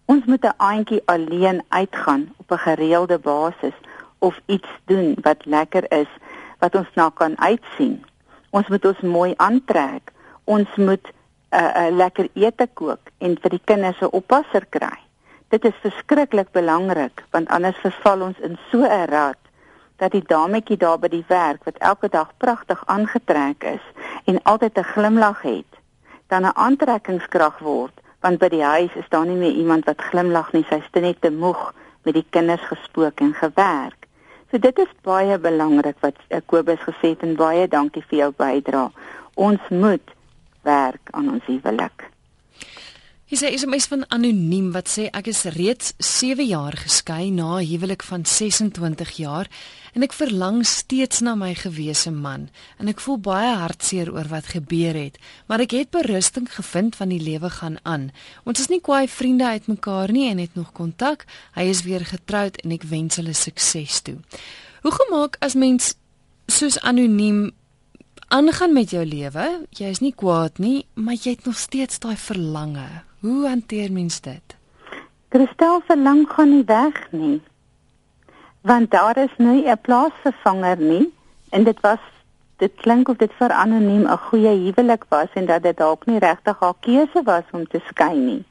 Ons 0.05 0.25
moet 0.25 0.45
'n 0.45 0.57
aandjie 0.57 1.01
alleen 1.05 1.63
uitgaan 1.69 2.33
op 2.37 2.51
'n 2.51 2.63
gereelde 2.67 3.19
basis 3.19 3.77
of 4.19 4.39
iets 4.45 4.67
doen 4.85 5.15
wat 5.21 5.45
lekker 5.45 5.91
is, 5.91 6.09
wat 6.59 6.75
ons 6.75 6.91
na 6.93 7.09
kan 7.13 7.37
uitsien. 7.39 8.03
Ons 8.49 8.67
moet 8.67 8.85
ons 8.85 8.99
mooi 8.99 9.33
aantrek. 9.37 10.11
Ons 10.43 10.69
moet 10.75 11.05
'n 11.07 11.57
uh, 11.57 11.87
uh, 11.87 11.95
lekker 11.95 12.29
ete 12.33 12.67
kook 12.73 13.11
en 13.17 13.37
vir 13.41 13.49
die 13.49 13.65
kinders 13.65 14.01
'n 14.01 14.11
oppasser 14.11 14.65
kry. 14.69 14.97
Dit 15.49 15.65
is 15.65 15.81
verskriklik 15.81 16.51
belangrik 16.51 17.23
want 17.31 17.49
anders 17.49 17.77
verval 17.77 18.21
ons 18.21 18.39
in 18.39 18.57
so 18.71 18.83
'n 18.83 19.05
rad 19.09 19.37
dat 19.95 20.11
die 20.11 20.23
dametjie 20.27 20.77
daar 20.77 20.99
by 20.99 21.07
die 21.07 21.25
werk 21.27 21.63
wat 21.63 21.77
elke 21.77 22.09
dag 22.09 22.31
pragtig 22.37 22.83
aangetrek 22.85 23.63
is 23.63 23.85
en 24.25 24.41
altyd 24.43 24.77
'n 24.77 24.83
glimlag 24.83 25.41
het, 25.41 25.71
dan 26.27 26.45
'n 26.45 26.55
aantrekkingskrag 26.55 27.59
word, 27.59 28.01
want 28.19 28.39
by 28.39 28.49
die 28.49 28.63
huis 28.63 28.93
is 28.95 29.09
daar 29.09 29.25
nie 29.25 29.37
meer 29.37 29.51
iemand 29.51 29.85
wat 29.85 30.01
glimlag 30.01 30.51
nie, 30.51 30.65
sy's 30.69 30.89
net 30.91 31.21
te 31.21 31.31
moeg 31.31 31.73
met 32.03 32.13
die 32.13 32.25
kinders 32.29 32.61
gespook 32.61 33.19
en 33.19 33.33
gewerk. 33.33 34.04
So 34.51 34.61
dit 34.61 34.79
is 34.79 34.91
baie 35.03 35.37
belangrik 35.41 35.97
wat 36.05 36.19
Kobus 36.45 36.81
gesê 36.85 37.13
het 37.15 37.23
en 37.25 37.35
baie 37.39 37.67
dankie 37.67 38.03
vir 38.09 38.19
jou 38.19 38.31
bydrae. 38.37 38.91
Ons 39.35 39.61
moet 39.69 40.13
werk 40.63 41.11
aan 41.11 41.31
ons 41.37 41.47
huwelik. 41.49 42.09
Hier 43.25 43.39
sê 43.41 43.49
is 43.49 43.63
'n 43.65 43.69
mens 43.69 43.87
van 43.89 44.05
anoniem 44.09 44.71
wat 44.71 44.87
sê 44.87 45.09
ek 45.09 45.27
is 45.27 45.43
reeds 45.43 45.93
7 45.97 46.45
jaar 46.45 46.77
geskei 46.77 47.31
na 47.31 47.57
'n 47.57 47.65
huwelik 47.65 48.03
van 48.03 48.25
26 48.25 49.11
jaar 49.17 49.47
en 49.93 50.03
ek 50.03 50.13
verlang 50.13 50.65
steeds 50.65 51.19
na 51.19 51.35
my 51.35 51.55
gewese 51.55 52.11
man 52.11 52.49
en 52.77 52.87
ek 52.87 52.99
voel 52.99 53.17
baie 53.17 53.55
hartseer 53.55 54.13
oor 54.13 54.27
wat 54.27 54.45
gebeur 54.45 54.93
het, 54.93 55.17
maar 55.47 55.59
ek 55.59 55.71
het 55.71 55.89
berusting 55.89 56.53
gevind 56.53 56.95
van 56.95 57.09
die 57.09 57.19
lewe 57.19 57.49
gaan 57.49 57.77
aan. 57.83 58.11
Ons 58.43 58.59
is 58.59 58.67
nie 58.67 58.81
kwaai 58.81 59.07
vriende 59.07 59.45
uitmekaar 59.45 60.11
nie 60.11 60.29
en 60.29 60.37
het 60.37 60.55
nog 60.55 60.71
kontak. 60.71 61.25
Hy 61.55 61.63
is 61.63 61.81
weer 61.81 62.05
getroud 62.05 62.61
en 62.61 62.71
ek 62.71 62.83
wens 62.83 63.15
hulle 63.15 63.33
sukses 63.33 64.01
toe. 64.01 64.17
Hoe 64.81 64.91
gemaak 64.91 65.37
as 65.39 65.53
mens 65.53 65.95
soos 66.45 66.79
anoniem 66.79 67.51
aangaan 68.27 68.73
met 68.73 68.89
jou 68.89 69.05
lewe? 69.05 69.65
Jy 69.69 69.89
is 69.89 69.99
nie 69.99 70.13
kwaad 70.13 70.59
nie, 70.59 70.85
maar 70.93 71.15
jy 71.15 71.31
het 71.31 71.45
nog 71.45 71.57
steeds 71.57 71.99
daai 71.99 72.17
verlange. 72.17 73.03
Hoe 73.25 73.47
hanteer 73.47 73.91
mens 73.91 74.19
dit? 74.21 74.55
Christel 75.33 75.79
verlang 75.87 76.27
gaan 76.29 76.51
nie 76.53 76.65
weg 76.65 76.97
nie. 77.09 77.41
Want 78.61 78.91
daar 78.91 79.17
is 79.17 79.33
nie 79.37 79.65
'n 79.65 79.81
plaasvervanger 79.81 80.77
nie 80.77 81.13
en 81.49 81.63
dit 81.63 81.79
was 81.79 82.03
dit 82.57 82.75
klink 82.75 83.09
of 83.09 83.17
dit 83.17 83.31
vir 83.39 83.49
anoniem 83.49 84.05
'n 84.05 84.17
goeie 84.27 84.53
huwelik 84.65 85.05
was 85.09 85.27
en 85.33 85.45
dat 85.45 85.63
dit 85.63 85.77
dalk 85.77 86.05
nie 86.05 86.19
regtig 86.19 86.59
haar 86.59 86.77
keuse 86.79 87.23
was 87.23 87.43
om 87.51 87.67
te 87.67 87.81
skei 87.87 88.17
nie. 88.17 88.43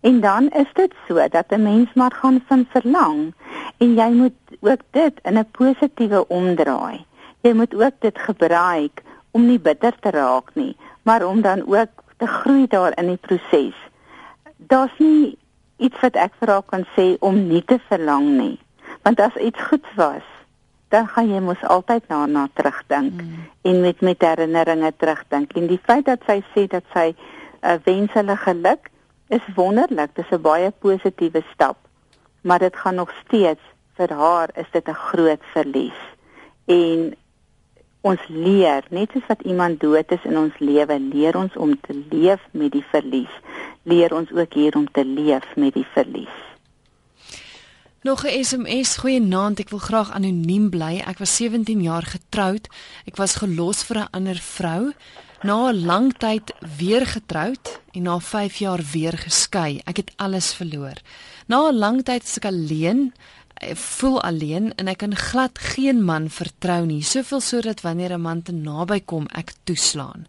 En 0.00 0.20
dan 0.20 0.48
is 0.48 0.70
dit 0.72 0.94
so 1.08 1.28
dat 1.28 1.50
'n 1.50 1.62
mens 1.62 1.92
maar 1.94 2.14
gaan 2.14 2.42
van 2.46 2.66
verlang 2.70 3.34
en 3.76 3.94
jy 3.94 4.10
moet 4.10 4.40
ook 4.60 4.82
dit 4.90 5.14
in 5.22 5.38
'n 5.38 5.50
positiewe 5.50 6.28
omdraai. 6.28 7.04
Jy 7.40 7.52
moet 7.52 7.74
ook 7.74 7.96
dit 7.98 8.18
gebruik 8.18 9.02
om 9.30 9.46
nie 9.46 9.60
bitter 9.60 9.98
te 10.00 10.10
raak 10.10 10.54
nie, 10.54 10.76
maar 11.02 11.26
om 11.26 11.40
dan 11.40 11.66
ook 11.66 11.92
te 12.16 12.26
groei 12.26 12.66
daar 12.66 12.92
in 12.98 13.06
die 13.06 13.22
proses 13.26 13.90
daar's 14.68 14.98
nie 14.98 15.38
iets 15.76 16.00
wat 16.00 16.16
ek 16.16 16.34
vir 16.40 16.48
haar 16.48 16.62
kan 16.62 16.84
sê 16.96 17.16
om 17.20 17.48
nie 17.48 17.62
te 17.64 17.78
verlang 17.88 18.28
nie. 18.38 18.58
Want 19.02 19.20
as 19.20 19.34
iets 19.36 19.62
goed 19.70 19.86
was, 19.96 20.26
dan 20.92 21.08
gaan 21.08 21.30
jy 21.32 21.40
mos 21.40 21.62
altyd 21.64 22.04
daarna 22.06 22.48
terugdink 22.54 23.22
mm. 23.22 23.44
en 23.62 23.80
met 23.80 24.00
met 24.00 24.20
herinneringe 24.20 24.92
terugdink. 24.96 25.52
En 25.56 25.66
die 25.66 25.80
feit 25.82 26.04
dat 26.06 26.20
sy 26.28 26.42
sê 26.52 26.66
dat 26.68 26.84
sy 26.92 27.08
uh, 27.14 27.78
wens 27.86 28.12
hulle 28.12 28.36
geluk, 28.36 28.90
is 29.32 29.46
wonderlik, 29.56 30.12
dis 30.14 30.30
'n 30.30 30.42
baie 30.44 30.70
positiewe 30.70 31.42
stap, 31.54 31.78
maar 32.42 32.58
dit 32.58 32.76
gaan 32.76 32.94
nog 32.94 33.12
steeds 33.24 33.64
vir 33.96 34.12
haar 34.12 34.50
is 34.54 34.70
dit 34.72 34.88
'n 34.88 35.02
groot 35.08 35.42
verlies. 35.54 36.00
En 36.66 37.14
ons 38.00 38.20
leer, 38.28 38.84
net 38.90 39.10
soos 39.12 39.26
wat 39.26 39.42
iemand 39.42 39.80
dood 39.80 40.12
is 40.12 40.24
in 40.24 40.38
ons 40.38 40.58
lewe, 40.58 40.98
leer 41.00 41.36
ons 41.36 41.56
om 41.56 41.80
te 41.80 41.94
leef 42.10 42.40
met 42.50 42.72
die 42.72 42.84
verlies. 42.90 43.34
Leer 43.82 44.14
ons 44.14 44.30
ook 44.30 44.54
hier 44.54 44.76
om 44.76 44.90
te 44.90 45.04
leef 45.04 45.56
met 45.56 45.74
die 45.74 45.86
verlies. 45.94 46.38
Nog 48.02 48.24
'n 48.26 48.44
SMS, 48.44 48.96
goeienaand, 48.96 49.58
ek 49.58 49.70
wil 49.70 49.78
graag 49.78 50.10
anoniem 50.10 50.70
bly. 50.70 51.02
Ek 51.06 51.18
was 51.18 51.36
17 51.36 51.82
jaar 51.82 52.02
getroud. 52.02 52.68
Ek 53.06 53.16
was 53.16 53.34
gelos 53.34 53.82
vir 53.82 53.98
'n 53.98 54.08
ander 54.10 54.38
vrou. 54.38 54.92
Na 55.42 55.70
'n 55.70 55.84
lang 55.84 56.12
tyd 56.18 56.54
weer 56.78 57.06
getroud 57.06 57.80
en 57.92 58.02
na 58.02 58.18
5 58.18 58.56
jaar 58.56 58.80
weer 58.92 59.18
geskei. 59.18 59.80
Ek 59.84 59.96
het 59.96 60.12
alles 60.16 60.54
verloor. 60.54 60.98
Na 61.46 61.68
'n 61.68 61.78
lang 61.78 62.02
tyd 62.02 62.22
is 62.22 62.36
ek 62.36 62.44
alleen. 62.44 63.12
Ek 63.54 63.76
voel 63.76 64.22
alleen 64.22 64.74
en 64.74 64.88
ek 64.88 64.98
kan 64.98 65.16
glad 65.16 65.58
geen 65.58 66.04
man 66.04 66.30
vertrou 66.30 66.86
nie. 66.86 67.02
Soveel 67.02 67.40
sodat 67.40 67.80
wanneer 67.80 68.12
'n 68.12 68.20
man 68.20 68.42
te 68.42 68.52
naby 68.52 69.00
kom, 69.04 69.26
ek 69.26 69.52
toeslaan. 69.64 70.26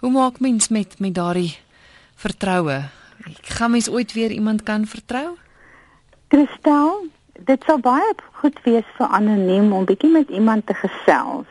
Hoe 0.00 0.10
maak 0.10 0.40
mens 0.40 0.68
met 0.68 0.98
met 0.98 1.14
daardie 1.14 1.56
vertroue? 2.20 2.76
Ek 3.26 3.52
gaan 3.56 3.72
mens 3.74 3.88
ooit 3.88 4.12
weer 4.12 4.30
iemand 4.30 4.62
kan 4.68 4.84
vertrou? 4.88 5.36
Kristel, 6.32 7.08
dit 7.48 7.64
sou 7.66 7.78
baie 7.80 8.12
goed 8.40 8.58
wees 8.64 8.86
vir 8.98 9.12
anoniem 9.18 9.72
om 9.72 9.86
bietjie 9.88 10.12
met 10.12 10.28
iemand 10.28 10.66
te 10.68 10.76
gesels, 10.76 11.48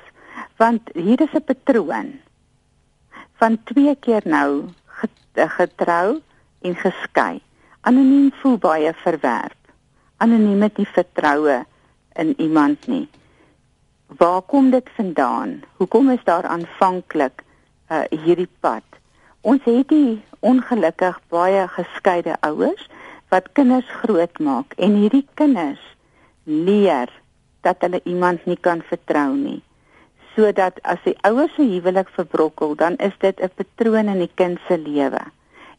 want 0.61 0.89
hier 0.93 1.21
is 1.21 1.33
'n 1.33 1.45
patroon 1.45 2.09
van 3.39 3.57
twee 3.63 3.95
keer 3.95 4.21
nou 4.25 4.69
getrou 5.33 6.21
en 6.61 6.75
geskei. 6.75 7.41
Anoniem 7.81 8.31
voel 8.41 8.57
baie 8.57 8.93
verwerp. 8.93 9.57
Anoniem 10.17 10.61
het 10.61 10.77
nie 10.77 10.87
vertroue 10.87 11.65
in 12.13 12.33
iemand 12.37 12.87
nie. 12.87 13.07
Waar 14.07 14.41
kom 14.41 14.69
dit 14.69 14.89
vandaan? 14.95 15.61
Hoekom 15.77 16.09
is 16.09 16.23
daar 16.23 16.43
aanvanklik 16.43 17.43
uh, 17.91 18.01
hierdie 18.09 18.49
pad? 18.59 18.83
Ons 19.41 19.63
het 19.63 19.87
die 19.87 20.19
ongelukkig 20.43 21.15
baie 21.31 21.63
geskeide 21.71 22.33
ouers 22.43 22.81
wat 23.31 23.47
kinders 23.55 23.87
grootmaak 24.01 24.73
en 24.75 24.97
hierdie 24.99 25.23
kinders 25.39 25.79
leer 26.43 27.07
dat 27.63 27.79
hulle 27.85 28.01
iemand 28.03 28.43
nie 28.45 28.57
kan 28.59 28.81
vertrou 28.89 29.31
nie. 29.37 29.61
Sodat 30.35 30.81
as 30.83 30.99
die 31.05 31.15
ouers 31.23 31.55
se 31.55 31.63
huwelik 31.63 32.11
verbrokkel, 32.17 32.75
dan 32.75 32.99
is 32.99 33.15
dit 33.23 33.39
'n 33.39 33.51
patroon 33.55 34.11
in 34.11 34.19
die 34.19 34.33
kind 34.35 34.59
se 34.67 34.77
lewe. 34.77 35.23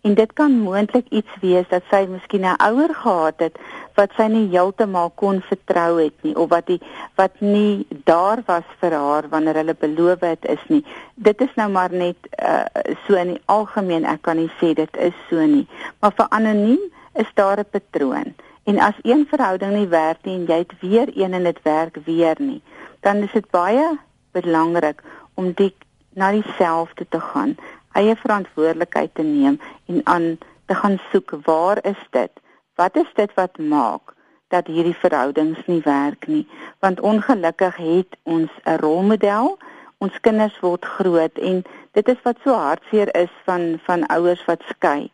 En 0.00 0.14
dit 0.14 0.32
kan 0.32 0.52
moontlik 0.52 1.08
iets 1.08 1.32
wees 1.40 1.68
dat 1.68 1.82
sy 1.90 2.06
miskien 2.08 2.44
'n 2.48 2.56
ouer 2.56 2.94
gehad 2.94 3.38
het 3.44 3.58
wat 3.94 4.10
sy 4.16 4.26
nie 4.32 4.48
heeltemal 4.48 5.10
kon 5.14 5.40
vertrou 5.40 6.00
het 6.00 6.16
nie 6.22 6.36
of 6.36 6.48
wat 6.48 6.66
die 6.66 6.80
wat 7.20 7.40
nie 7.40 7.86
daar 8.04 8.42
was 8.46 8.64
vir 8.80 8.96
haar 8.96 9.28
wanneer 9.28 9.54
hulle 9.60 9.74
beloof 9.74 10.20
het 10.20 10.44
is 10.44 10.64
nie. 10.68 10.84
Dit 11.14 11.40
is 11.40 11.52
nou 11.54 11.68
maar 11.70 11.92
net 11.92 12.16
uh, 12.42 12.64
so 13.06 13.14
in 13.14 13.34
die 13.34 13.42
algemeen, 13.44 14.04
ek 14.04 14.22
kan 14.22 14.36
nie 14.36 14.50
sê 14.60 14.72
dit 14.74 14.96
is 14.96 15.16
so 15.28 15.46
nie. 15.46 15.66
Maar 16.00 16.12
vir 16.16 16.26
anoniem 16.30 16.80
is 17.14 17.30
daar 17.34 17.60
'n 17.60 17.70
patroon. 17.70 18.34
En 18.64 18.78
as 18.78 18.94
een 19.02 19.26
verhouding 19.28 19.72
nie 19.72 19.88
werk 19.88 20.24
nie 20.24 20.34
en 20.34 20.46
jy 20.46 20.58
het 20.58 20.72
weer 20.80 21.08
een 21.14 21.32
en 21.34 21.44
dit 21.44 21.62
werk 21.62 21.96
weer 22.04 22.36
nie, 22.38 22.62
dan 23.00 23.16
is 23.16 23.32
dit 23.32 23.50
baie 23.50 23.98
belangrik 24.32 25.02
om 25.34 25.52
die 25.52 25.74
na 26.14 26.30
dieselfde 26.30 27.06
te 27.08 27.20
gaan, 27.20 27.56
eie 27.92 28.16
verantwoordelikheid 28.16 29.14
te 29.14 29.22
neem 29.22 29.60
en 29.86 30.00
aan 30.04 30.38
te 30.66 30.74
gaan 30.74 30.98
soek 31.10 31.34
waar 31.44 31.78
is 31.84 32.02
dit? 32.10 32.30
Wat 32.74 32.96
is 32.96 33.10
dit 33.14 33.34
wat 33.34 33.58
maak 33.58 34.14
dat 34.48 34.66
hierdie 34.66 34.96
verhoudings 34.96 35.66
nie 35.66 35.82
werk 35.84 36.26
nie? 36.26 36.46
Want 36.78 37.00
ongelukkig 37.00 37.76
het 37.76 38.16
ons 38.22 38.50
'n 38.64 38.78
rolmodel. 38.80 39.58
Ons 39.98 40.20
kinders 40.20 40.60
word 40.60 40.84
groot 40.84 41.38
en 41.38 41.64
dit 41.92 42.08
is 42.08 42.22
wat 42.22 42.36
so 42.44 42.52
hartseer 42.52 43.14
is 43.14 43.32
van 43.44 43.80
van 43.84 44.06
ouers 44.06 44.44
wat 44.44 44.62
skei 44.68 45.10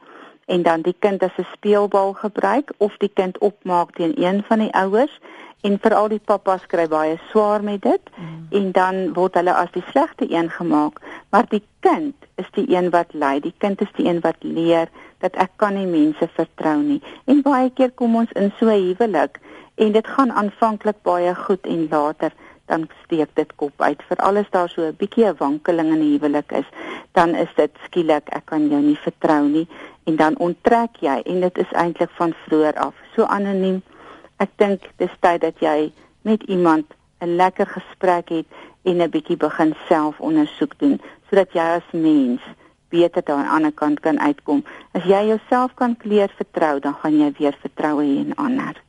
en 0.46 0.62
dan 0.62 0.82
die 0.86 0.96
kind 0.98 1.22
as 1.22 1.36
'n 1.38 1.46
speelbal 1.52 2.12
gebruik 2.12 2.72
of 2.76 2.96
die 2.96 3.10
kind 3.14 3.38
opmaak 3.38 3.94
teen 3.94 4.14
een 4.22 4.44
van 4.48 4.58
die 4.58 4.72
ouers 4.72 5.20
en 5.60 5.78
veral 5.80 6.08
die 6.08 6.22
pappas 6.24 6.66
kry 6.66 6.86
baie 6.88 7.18
swaar 7.30 7.62
met 7.62 7.82
dit 7.82 8.00
mm. 8.14 8.46
en 8.50 8.72
dan 8.72 9.12
word 9.16 9.34
hulle 9.34 9.54
as 9.54 9.70
die 9.74 9.84
slegte 9.90 10.30
een 10.30 10.50
gemaak. 10.50 11.00
Maar 11.30 11.46
die 11.48 11.62
kind 11.80 12.14
is 12.34 12.50
die 12.58 12.66
een 12.76 12.90
wat 12.90 13.14
ly 13.14 13.40
die 13.40 13.54
kind 13.58 13.80
is 13.80 13.92
die 13.96 14.06
een 14.06 14.20
wat 14.20 14.36
leer 14.40 14.88
dat 15.24 15.34
ek 15.34 15.50
kan 15.56 15.74
nie 15.74 15.86
mense 15.86 16.28
vertrou 16.38 16.78
nie. 16.82 17.02
En 17.24 17.42
baie 17.42 17.70
keer 17.70 17.90
kom 17.90 18.16
ons 18.16 18.32
in 18.32 18.52
so 18.58 18.70
'n 18.70 18.82
huwelik 18.88 19.40
en 19.74 19.92
dit 19.92 20.06
gaan 20.06 20.32
aanvanklik 20.32 21.02
baie 21.02 21.34
goed 21.34 21.66
en 21.66 21.88
later 21.90 22.32
dan 22.66 22.88
steek 23.04 23.28
dit 23.34 23.54
kop 23.56 23.82
uit. 23.82 24.02
Vir 24.08 24.16
alles 24.16 24.50
daar 24.50 24.68
so 24.68 24.82
'n 24.82 24.96
bietjie 24.96 25.26
'n 25.26 25.36
wankeling 25.38 25.92
in 25.92 26.00
die 26.00 26.18
huwelik 26.18 26.52
is 26.52 26.68
dan 27.12 27.34
is 27.34 27.52
dit 27.56 27.70
skielik 27.84 28.28
ek 28.28 28.44
kan 28.44 28.68
jou 28.68 28.82
nie 28.82 28.98
vertrou 28.98 29.48
nie 29.48 29.68
en 30.06 30.16
dan 30.16 30.38
onttrek 30.38 31.00
jy 31.02 31.16
en 31.24 31.40
dit 31.40 31.58
is 31.58 31.72
eintlik 31.72 32.12
van 32.18 32.34
vroeër 32.46 32.78
af 32.88 32.94
so 33.14 33.26
anoniem 33.38 33.82
ek 34.44 34.52
dink 34.62 34.86
dis 35.02 35.16
tyd 35.20 35.42
dat 35.44 35.58
jy 35.64 35.92
met 36.22 36.42
iemand 36.42 36.94
'n 37.20 37.36
lekker 37.36 37.66
gesprek 37.66 38.28
het 38.28 38.46
en 38.82 39.02
'n 39.02 39.10
bietjie 39.10 39.36
begin 39.36 39.74
selfondersoek 39.88 40.78
doen 40.78 41.00
sodat 41.28 41.52
jy 41.52 41.66
as 41.78 41.88
mens 41.92 42.40
beter 42.88 43.22
daar 43.24 43.36
aan 43.36 43.42
die 43.42 43.54
ander 43.56 43.72
kant 43.72 44.00
kan 44.00 44.20
uitkom 44.20 44.64
as 44.92 45.04
jy 45.04 45.26
jouself 45.26 45.74
kan 45.74 45.96
kleer 45.96 46.30
vertrou 46.36 46.80
dan 46.80 46.94
gaan 46.94 47.18
jy 47.18 47.32
weer 47.38 47.56
vertroue 47.60 48.04
hê 48.04 48.16
in 48.26 48.34
ander 48.34 48.84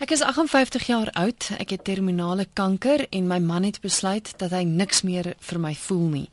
Ek 0.00 0.10
is 0.10 0.22
58 0.22 0.86
jaar 0.86 1.10
oud. 1.12 1.50
Ek 1.60 1.74
het 1.74 1.82
terminale 1.84 2.46
kanker 2.52 3.02
en 3.10 3.26
my 3.28 3.36
man 3.38 3.66
het 3.68 3.82
besluit 3.84 4.32
dat 4.40 4.50
hy 4.50 4.62
niks 4.64 5.02
meer 5.04 5.34
vir 5.36 5.60
my 5.60 5.74
voel 5.76 6.06
nie. 6.08 6.28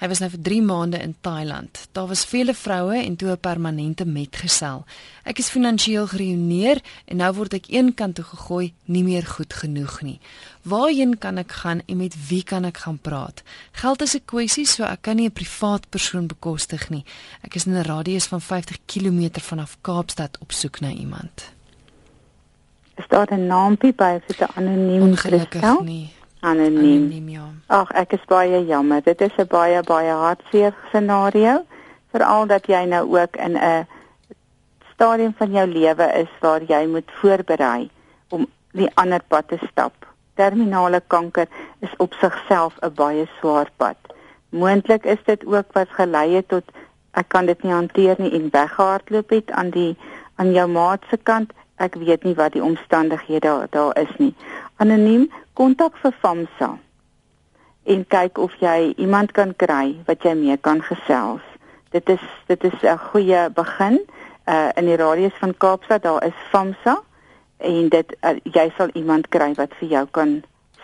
Hy 0.00 0.08
was 0.08 0.22
nou 0.22 0.30
vir 0.32 0.40
3 0.40 0.62
maande 0.64 0.98
in 1.04 1.14
Thailand. 1.20 1.88
Daar 1.92 2.06
was 2.08 2.24
vele 2.24 2.54
vroue 2.54 2.96
en 2.96 3.16
toe 3.16 3.30
'n 3.30 3.40
permanente 3.40 4.04
metgesel. 4.04 4.84
Ek 5.24 5.38
is 5.38 5.50
finansiëel 5.50 6.06
geruïneer 6.06 6.80
en 7.04 7.16
nou 7.16 7.32
word 7.34 7.54
ek 7.54 7.68
eenkant 7.68 8.14
toe 8.14 8.24
gegooi, 8.24 8.72
nie 8.84 9.04
meer 9.04 9.26
goed 9.26 9.52
genoeg 9.52 10.00
nie. 10.02 10.20
Waarheen 10.62 11.18
kan 11.18 11.38
ek 11.38 11.52
gaan 11.52 11.82
en 11.86 11.96
met 11.96 12.14
wie 12.28 12.42
kan 12.42 12.64
ek 12.64 12.76
gaan 12.76 12.98
praat? 12.98 13.42
Geld 13.72 14.02
is 14.02 14.14
'n 14.14 14.24
kwessie, 14.24 14.66
so 14.66 14.84
ek 14.84 15.02
kan 15.02 15.16
nie 15.16 15.26
'n 15.26 15.32
privaat 15.32 15.90
persoon 15.90 16.26
bekostig 16.26 16.90
nie. 16.90 17.04
Ek 17.42 17.54
is 17.54 17.66
in 17.66 17.74
'n 17.74 17.82
radius 17.82 18.26
van 18.26 18.40
50 18.40 18.78
km 18.86 19.40
vanaf 19.40 19.76
Kaapstad 19.80 20.38
op 20.40 20.52
soek 20.52 20.80
na 20.80 20.90
iemand 20.90 21.52
is 23.00 23.08
daar 23.08 23.28
'n 23.32 23.46
naampie 23.46 23.92
by 23.92 24.20
vir 24.26 24.36
'n 24.38 24.52
anoniem 24.54 25.16
gestel? 25.16 25.82
Nie. 25.82 26.10
Anoniem. 26.40 27.04
Anoniem 27.04 27.28
ja. 27.28 27.46
Ag, 27.66 27.90
ek 27.92 28.14
is 28.16 28.24
baie 28.28 28.62
jammer. 28.66 29.02
Dit 29.04 29.20
is 29.20 29.36
'n 29.36 29.46
baie 29.46 29.82
baie 29.82 30.12
hartseer 30.12 30.74
scenario, 30.88 31.64
veral 32.12 32.46
dat 32.46 32.66
jy 32.66 32.84
nou 32.84 33.04
ook 33.18 33.36
in 33.36 33.56
'n 33.56 33.86
stadium 34.92 35.34
van 35.36 35.50
jou 35.50 35.66
lewe 35.66 36.06
is 36.22 36.32
waar 36.40 36.62
jy 36.62 36.86
moet 36.86 37.10
voorberei 37.20 37.90
om 38.28 38.46
die 38.72 38.90
ander 38.94 39.22
pad 39.28 39.48
te 39.48 39.58
stap. 39.70 39.92
Terminale 40.34 41.02
kanker 41.06 41.48
is 41.80 41.94
op 41.96 42.12
sigself 42.12 42.74
'n 42.82 42.94
baie 42.94 43.28
swaar 43.38 43.70
pad. 43.76 43.96
Moontlik 44.48 45.04
is 45.04 45.22
dit 45.24 45.46
ook 45.46 45.72
wat 45.72 45.88
gelei 45.88 46.34
het 46.34 46.48
tot 46.48 46.64
ek 47.10 47.28
kan 47.28 47.46
dit 47.46 47.62
nie 47.62 47.72
hanteer 47.72 48.14
nie 48.18 48.32
en 48.32 48.50
weggehardloop 48.50 49.30
het 49.30 49.50
aan 49.50 49.70
die 49.70 49.96
aan 50.34 50.52
jou 50.52 50.68
maat 50.68 51.02
se 51.10 51.16
kant 51.16 51.52
Ek 51.80 51.94
weet 51.96 52.26
nie 52.28 52.34
wat 52.36 52.52
die 52.52 52.62
omstandighede 52.62 53.40
daar, 53.40 53.66
daar 53.70 53.96
is 53.96 54.10
nie. 54.20 54.34
Anoniem 54.76 55.30
kontak 55.52 55.96
vir 56.02 56.12
FAMSA 56.20 56.70
en 57.84 58.04
kyk 58.06 58.38
of 58.38 58.54
jy 58.60 58.92
iemand 58.96 59.32
kan 59.32 59.54
kry 59.56 59.96
wat 60.06 60.22
jy 60.22 60.34
mee 60.34 60.56
kan 60.56 60.82
gesels. 60.82 61.44
Dit 61.90 62.08
is 62.08 62.24
dit 62.46 62.64
is 62.64 62.82
'n 62.82 62.98
goeie 62.98 63.50
begin. 63.50 64.00
Uh 64.46 64.70
in 64.76 64.86
die 64.86 64.96
radius 64.96 65.36
van 65.40 65.56
Kaapstad 65.56 66.02
daar 66.02 66.24
is 66.24 66.36
FAMSA 66.50 67.02
en 67.58 67.88
dit 67.88 68.16
uh, 68.22 68.36
jy 68.42 68.72
sal 68.76 68.88
iemand 68.92 69.28
kry 69.28 69.52
wat 69.54 69.74
vir 69.78 69.88
jou 69.88 70.06
kan 70.10 70.42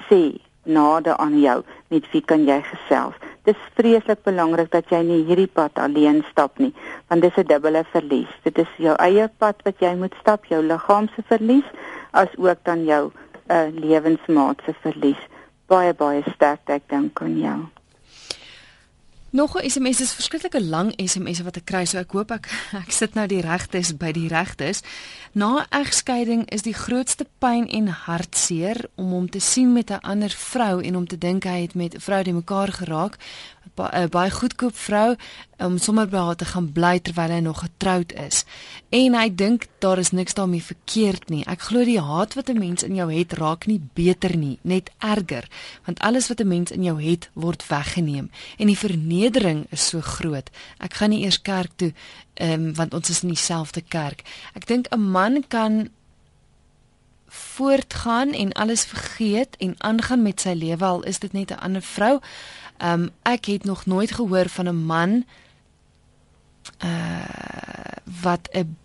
sê 0.08 0.38
nade 0.62 1.16
aan 1.16 1.40
jou 1.40 1.62
met 1.88 2.10
wie 2.12 2.22
kan 2.22 2.44
jy 2.44 2.62
gesels 2.62 3.14
dis 3.46 3.66
vreeslik 3.78 4.24
belangrik 4.26 4.72
dat 4.74 4.90
jy 4.90 5.00
nie 5.06 5.20
hierdie 5.28 5.50
pad 5.58 5.78
alleen 5.78 6.22
stap 6.30 6.58
nie, 6.62 6.72
want 7.08 7.22
dis 7.22 7.36
'n 7.38 7.46
dubbele 7.46 7.84
verlies. 7.92 8.32
Dit 8.42 8.58
is 8.58 8.70
jou 8.76 8.94
eie 8.98 9.28
pad 9.38 9.62
wat 9.64 9.78
jy 9.78 9.94
moet 9.94 10.14
stap, 10.20 10.44
jou 10.46 10.62
liggaam 10.62 11.08
se 11.14 11.22
verlies, 11.30 11.68
as 12.10 12.28
ook 12.36 12.58
dan 12.64 12.84
jou 12.84 13.12
uh, 13.48 13.68
lewensmaat 13.72 14.62
se 14.64 14.74
verlies. 14.80 15.22
Baie 15.66 15.94
baie 15.94 16.22
sterk 16.34 16.68
ek 16.70 16.88
dink 16.88 17.20
aan 17.20 17.38
jou. 17.38 17.58
Nog 19.30 19.56
'n 19.56 19.70
SMS 19.70 20.00
is 20.00 20.14
verskriklike 20.14 20.64
lang 20.64 20.92
SMS 20.96 21.42
wat 21.42 21.56
ek 21.56 21.64
kry, 21.64 21.84
so 21.84 21.98
ek 21.98 22.10
hoop 22.10 22.30
ek 22.30 22.46
ek 22.84 22.90
sit 22.90 23.14
nou 23.14 23.26
die 23.26 23.40
regtes 23.40 23.96
by 23.96 24.12
die 24.12 24.28
regtes. 24.28 24.80
Na 25.32 25.66
egskeiding 25.70 26.46
is 26.48 26.62
die 26.62 26.74
grootste 26.74 27.26
pyn 27.38 27.66
en 27.68 27.88
hartseer 27.88 28.88
om 28.94 29.10
hom 29.10 29.28
te 29.28 29.40
sien 29.40 29.72
met 29.72 29.90
'n 29.90 30.00
ander 30.02 30.30
vrou 30.30 30.80
en 30.80 30.96
om 30.96 31.06
te 31.06 31.18
dink 31.18 31.44
hy 31.44 31.60
het 31.60 31.74
met 31.74 31.94
'n 31.94 32.00
vrou 32.00 32.22
die 32.22 32.32
mekaar 32.32 32.72
geraak. 32.72 33.18
'n 33.76 34.08
ba, 34.08 34.08
Baie 34.08 34.30
goedkoop 34.30 34.76
vrou 34.76 35.16
om 35.58 35.78
sommer 35.78 36.08
by 36.08 36.16
haar 36.16 36.36
te 36.36 36.44
gaan 36.44 36.72
bly 36.72 36.98
terwyl 37.00 37.30
hy 37.30 37.40
nog 37.40 37.60
getroud 37.60 38.12
is. 38.12 38.44
En 38.88 39.14
hy 39.14 39.34
dink 39.34 39.66
daar 39.78 39.98
is 39.98 40.10
niks 40.10 40.34
daarmee 40.34 40.62
verkeerd 40.62 41.28
nie. 41.28 41.44
Ek 41.46 41.60
glo 41.60 41.84
die 41.84 42.00
haat 42.00 42.34
wat 42.34 42.48
'n 42.48 42.58
mens 42.58 42.82
in 42.82 42.94
jou 42.94 43.12
het 43.12 43.32
raak 43.32 43.66
nie 43.66 43.80
beter 43.94 44.36
nie, 44.36 44.58
net 44.62 44.90
erger, 44.98 45.48
want 45.84 45.98
alles 46.00 46.28
wat 46.28 46.40
'n 46.40 46.48
mens 46.48 46.70
in 46.70 46.82
jou 46.82 47.02
het 47.02 47.28
word 47.32 47.66
weggeneem 47.68 48.30
en 48.58 48.66
die 48.66 48.78
vernedering 48.78 49.66
is 49.70 49.88
so 49.88 50.00
groot. 50.00 50.50
Ek 50.78 50.94
gaan 50.94 51.10
nie 51.10 51.24
eers 51.24 51.42
kerk 51.42 51.70
toe 51.76 51.92
um, 52.40 52.74
want 52.74 52.94
ons 52.94 53.10
is 53.10 53.22
in 53.22 53.28
dieselfde 53.28 53.80
kerk. 53.80 54.22
Ek 54.54 54.66
dink 54.66 54.86
'n 54.90 55.10
man 55.10 55.44
kan 55.48 55.88
voortgaan 57.36 58.32
en 58.32 58.52
alles 58.52 58.84
vergeet 58.84 59.56
en 59.56 59.74
aangaan 59.78 60.22
met 60.22 60.40
sy 60.40 60.52
lewe 60.52 60.84
al 60.84 61.02
is 61.02 61.18
dit 61.18 61.32
net 61.32 61.50
'n 61.50 61.58
ander 61.58 61.82
vrou. 61.82 62.20
Um 62.82 63.10
ek 63.22 63.44
het 63.44 63.64
nog 63.64 63.86
nooit 63.86 64.12
gehoor 64.12 64.48
van 64.48 64.68
'n 64.68 64.84
man 64.84 65.24
uh 66.84 67.24
wat 68.22 68.48
'n 68.52 68.76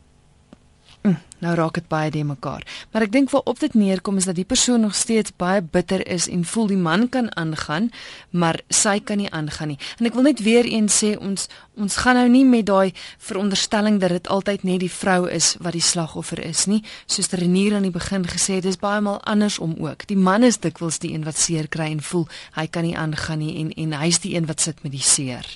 Mm, 1.02 1.18
nou 1.42 1.56
raak 1.58 1.74
dit 1.74 1.88
baie 1.90 2.12
de 2.14 2.22
mekaar. 2.24 2.62
Maar 2.92 3.08
ek 3.08 3.12
dink 3.12 3.32
waar 3.34 3.48
op 3.50 3.60
dit 3.60 3.74
neerkom 3.74 4.20
is 4.22 4.28
dat 4.30 4.38
die 4.38 4.46
persoon 4.46 4.84
nog 4.86 4.94
steeds 4.96 5.34
baie 5.34 5.62
bitter 5.62 6.04
is 6.06 6.28
en 6.30 6.44
voel 6.46 6.68
die 6.70 6.78
man 6.78 7.08
kan 7.10 7.32
aangaan, 7.36 7.90
maar 8.30 8.60
sy 8.70 9.00
kan 9.02 9.18
nie 9.18 9.32
aangaan 9.34 9.74
nie. 9.74 9.80
En 9.98 10.06
ek 10.06 10.14
wil 10.14 10.30
net 10.30 10.44
weer 10.46 10.70
eens 10.70 11.00
sê 11.02 11.16
ons 11.18 11.48
ons 11.82 11.98
gaan 12.04 12.20
nou 12.20 12.28
nie 12.30 12.44
met 12.46 12.68
daai 12.70 12.94
veronderstelling 13.18 13.98
dat 14.04 14.14
dit 14.14 14.30
altyd 14.30 14.64
net 14.64 14.80
die 14.84 14.92
vrou 14.94 15.26
is 15.26 15.56
wat 15.66 15.74
die 15.74 15.82
slagoffer 15.82 16.44
is 16.46 16.68
nie. 16.70 16.84
Soos 17.10 17.34
Renier 17.34 17.80
aan 17.80 17.90
die 17.90 17.96
begin 17.96 18.28
gesê 18.30 18.60
het, 18.60 18.68
dis 18.70 18.78
baie 18.78 19.02
maal 19.02 19.18
andersom 19.26 19.74
ook. 19.82 20.06
Die 20.06 20.20
man 20.20 20.46
is 20.46 20.62
dikwels 20.62 21.02
die 21.02 21.16
een 21.16 21.26
wat 21.26 21.42
seer 21.42 21.66
kry 21.66 21.90
en 21.96 22.06
voel 22.06 22.28
hy 22.54 22.68
kan 22.70 22.86
nie 22.86 22.98
aangaan 22.98 23.42
nie 23.42 23.58
en 23.64 23.74
en 23.74 23.98
hy's 24.04 24.22
die 24.22 24.36
een 24.38 24.46
wat 24.46 24.62
sit 24.62 24.84
met 24.86 24.94
die 24.94 25.02
seer. 25.02 25.48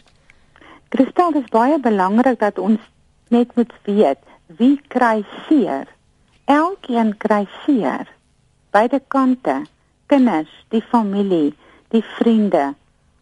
Kristal, 0.89 1.35
dit 1.37 1.43
is 1.45 1.53
baie 1.53 1.77
belangrik 1.77 2.39
dat 2.39 2.57
ons 2.57 2.81
net 3.29 3.53
moet 3.55 3.73
weet 3.85 4.25
wie 4.47 4.81
kry 4.87 5.25
seer? 5.47 5.87
Elkeen 6.45 7.17
kry 7.17 7.47
seer. 7.63 8.07
Beide 8.71 9.01
kante, 9.07 9.63
kinders, 10.05 10.51
die 10.69 10.81
familie, 10.81 11.55
die 11.89 12.03
vriende, 12.17 12.73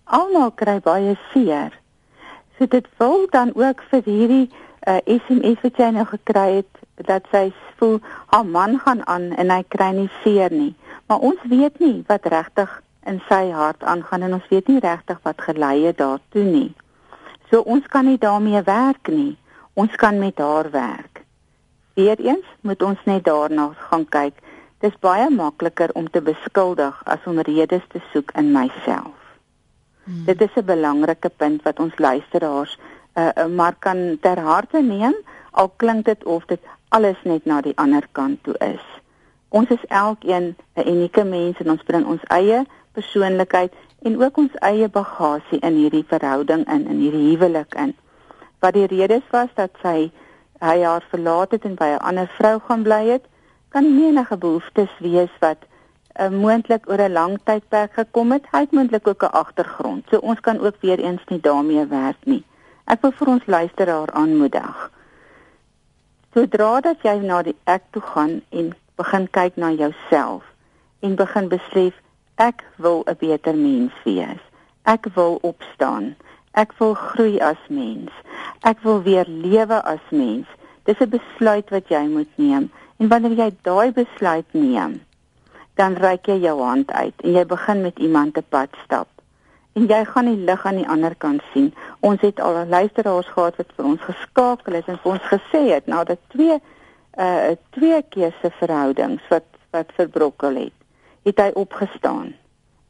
almal 0.04 0.52
kry 0.52 0.80
baie 0.84 1.16
seer. 1.32 1.72
So 2.58 2.68
dit 2.68 2.88
wil 2.98 3.28
dan 3.32 3.54
ook 3.56 3.82
vir 3.92 4.04
hierdie 4.06 4.48
uh, 4.50 5.00
eh, 5.00 5.20
SMS 5.20 5.62
wat 5.64 5.80
jy 5.80 5.90
nou 5.96 6.06
gekry 6.06 6.48
het 6.60 7.08
dat 7.08 7.28
sy 7.32 7.48
voel 7.80 8.00
haar 8.32 8.46
man 8.46 8.80
gaan 8.84 9.02
aan 9.08 9.32
en 9.40 9.52
hy 9.52 9.62
kry 9.68 9.92
nie 9.96 10.10
seer 10.24 10.52
nie. 10.52 10.74
Maar 11.08 11.24
ons 11.24 11.40
weet 11.50 11.80
nie 11.80 12.04
wat 12.08 12.28
regtig 12.32 12.72
in 13.08 13.22
sy 13.30 13.50
hart 13.52 13.84
aangaan 13.84 14.28
en 14.28 14.38
ons 14.40 14.50
weet 14.52 14.68
nie 14.68 14.82
regtig 14.84 15.20
wat 15.24 15.42
gelei 15.48 15.86
het 15.88 15.98
daartoe 16.02 16.44
nie. 16.44 16.70
So 17.50 17.64
ons 17.66 17.88
kan 17.88 18.08
nie 18.10 18.18
daarmee 18.18 18.64
werk 18.68 19.08
nie. 19.08 19.36
Ons 19.74 19.96
kan 19.96 20.20
met 20.20 20.38
haar 20.38 20.70
werk. 20.72 21.13
Weereens 21.94 22.46
moet 22.62 22.82
ons 22.84 23.00
net 23.06 23.24
daarna 23.24 23.70
gaan 23.90 24.06
kyk. 24.10 24.34
Dis 24.82 24.96
baie 25.00 25.30
makliker 25.30 25.94
om 25.94 26.10
te 26.10 26.22
beskuldig 26.22 27.02
as 27.06 27.28
om 27.30 27.40
redes 27.40 27.84
te 27.94 28.02
soek 28.12 28.32
in 28.40 28.52
myself. 28.52 29.14
Hmm. 30.04 30.26
Dit 30.26 30.42
is 30.42 30.56
'n 30.56 30.66
belangrike 30.66 31.30
punt 31.30 31.62
wat 31.64 31.80
ons 31.80 31.98
luisteraars 31.98 32.78
uh, 33.14 33.30
uh, 33.38 33.46
maar 33.46 33.76
kan 33.80 34.18
ter 34.22 34.40
harte 34.40 34.82
neem 34.82 35.16
al 35.52 35.70
klink 35.76 36.06
dit 36.06 36.24
of 36.24 36.46
dit 36.46 36.60
alles 36.90 37.18
net 37.24 37.46
na 37.46 37.62
die 37.62 37.78
ander 37.78 38.08
kant 38.12 38.44
toe 38.44 38.56
is. 38.58 38.86
Ons 39.50 39.70
is 39.70 39.86
elkeen 39.88 40.56
'n 40.76 40.88
unieke 40.88 41.24
mens 41.24 41.58
en 41.58 41.70
ons 41.70 41.84
bring 41.84 42.06
ons 42.06 42.24
eie 42.24 42.66
persoonlikheid 42.92 43.74
en 44.02 44.24
ook 44.24 44.38
ons 44.38 44.56
eie 44.60 44.90
bagasie 44.90 45.60
in 45.60 45.76
hierdie 45.76 46.06
verhouding 46.08 46.66
in 46.68 46.88
in 46.88 47.00
hierdie 47.00 47.30
huwelik 47.30 47.76
in 47.76 47.96
wat 48.60 48.74
die 48.74 48.88
redes 48.88 49.26
was 49.32 49.50
dat 49.56 49.72
sy 49.82 50.12
hy 50.64 50.82
haar 50.84 51.04
verlaat 51.10 51.52
het 51.52 51.66
en 51.68 51.76
by 51.76 51.90
'n 51.96 52.06
ander 52.10 52.28
vrou 52.40 52.60
gaan 52.68 52.84
bly 52.84 53.04
het, 53.08 53.26
kan 53.70 53.96
menige 53.96 54.38
behoeftes 54.38 54.94
wees 55.00 55.34
wat 55.40 55.58
uh, 55.66 56.30
moontlik 56.30 56.90
oor 56.90 57.02
'n 57.02 57.12
lang 57.12 57.40
tydperk 57.44 57.94
gekom 57.94 58.32
het. 58.32 58.46
Hy 58.52 58.60
het 58.60 58.72
moontlik 58.72 59.08
ook 59.08 59.24
'n 59.24 59.36
agtergrond. 59.44 60.06
So 60.10 60.18
ons 60.18 60.40
kan 60.40 60.60
ook 60.60 60.76
weer 60.80 61.00
eens 61.00 61.22
nie 61.28 61.40
daarmee 61.40 61.86
werk 61.86 62.22
nie. 62.26 62.44
Ek 62.86 63.02
wil 63.02 63.12
vir 63.12 63.28
ons 63.28 63.46
luisteraar 63.46 64.12
aanmoedig. 64.12 64.92
Sodra 66.34 66.82
dat 66.82 66.98
jy 67.02 67.18
na 67.22 67.42
die 67.42 67.56
ek 67.64 67.82
toe 67.90 68.02
gaan 68.02 68.42
en 68.50 68.74
begin 68.96 69.30
kyk 69.30 69.56
na 69.56 69.72
jouself 69.72 70.44
en 71.00 71.16
begin 71.16 71.48
besef 71.48 71.94
ek 72.36 72.64
wil 72.76 73.04
'n 73.06 73.16
beter 73.20 73.56
mens 73.56 73.94
wees. 74.04 74.42
Ek 74.84 75.06
wil 75.14 75.38
opstaan. 75.42 76.16
Ek 76.54 76.74
wil 76.78 76.94
groei 76.94 77.40
as 77.42 77.62
mens. 77.70 78.12
Ek 78.62 78.82
wil 78.86 79.02
weer 79.02 79.26
lewe 79.28 79.80
as 79.84 80.04
mens. 80.10 80.48
Dis 80.86 81.00
'n 81.02 81.10
besluit 81.10 81.70
wat 81.70 81.90
jy 81.90 82.06
moet 82.08 82.30
neem. 82.38 82.72
En 82.98 83.08
wanneer 83.08 83.38
jy 83.38 83.50
daai 83.62 83.92
besluit 83.92 84.46
neem, 84.52 85.02
dan 85.76 85.96
reik 85.96 86.26
jy 86.26 86.38
jou 86.44 86.62
hand 86.62 86.92
uit 86.92 87.14
en 87.24 87.32
jy 87.32 87.46
begin 87.46 87.82
met 87.82 88.00
iemand 88.00 88.34
te 88.34 88.42
pad 88.42 88.70
stap. 88.84 89.08
En 89.74 89.88
jy 89.90 90.06
gaan 90.06 90.26
die 90.26 90.46
lig 90.46 90.66
aan 90.66 90.76
die 90.76 90.88
ander 90.88 91.16
kant 91.16 91.42
sien. 91.54 91.74
Ons 92.00 92.22
het 92.22 92.40
al 92.40 92.66
luisteraars 92.70 93.28
gehad 93.28 93.58
wat 93.58 93.74
vir 93.76 93.86
ons 93.86 94.02
geskakel 94.02 94.74
het 94.74 94.88
en 94.88 95.00
vir 95.02 95.12
ons 95.12 95.28
gesê 95.32 95.64
het 95.74 95.88
nadat 95.88 96.20
twee 96.28 96.62
uh 97.18 97.54
twee 97.70 98.02
keuse 98.10 98.50
verhoudings 98.60 99.22
wat 99.30 99.46
wat 99.72 99.92
verbrokkel 99.98 100.56
het, 100.56 100.78
het 101.26 101.40
hy 101.40 101.50
opgestaan 101.58 102.34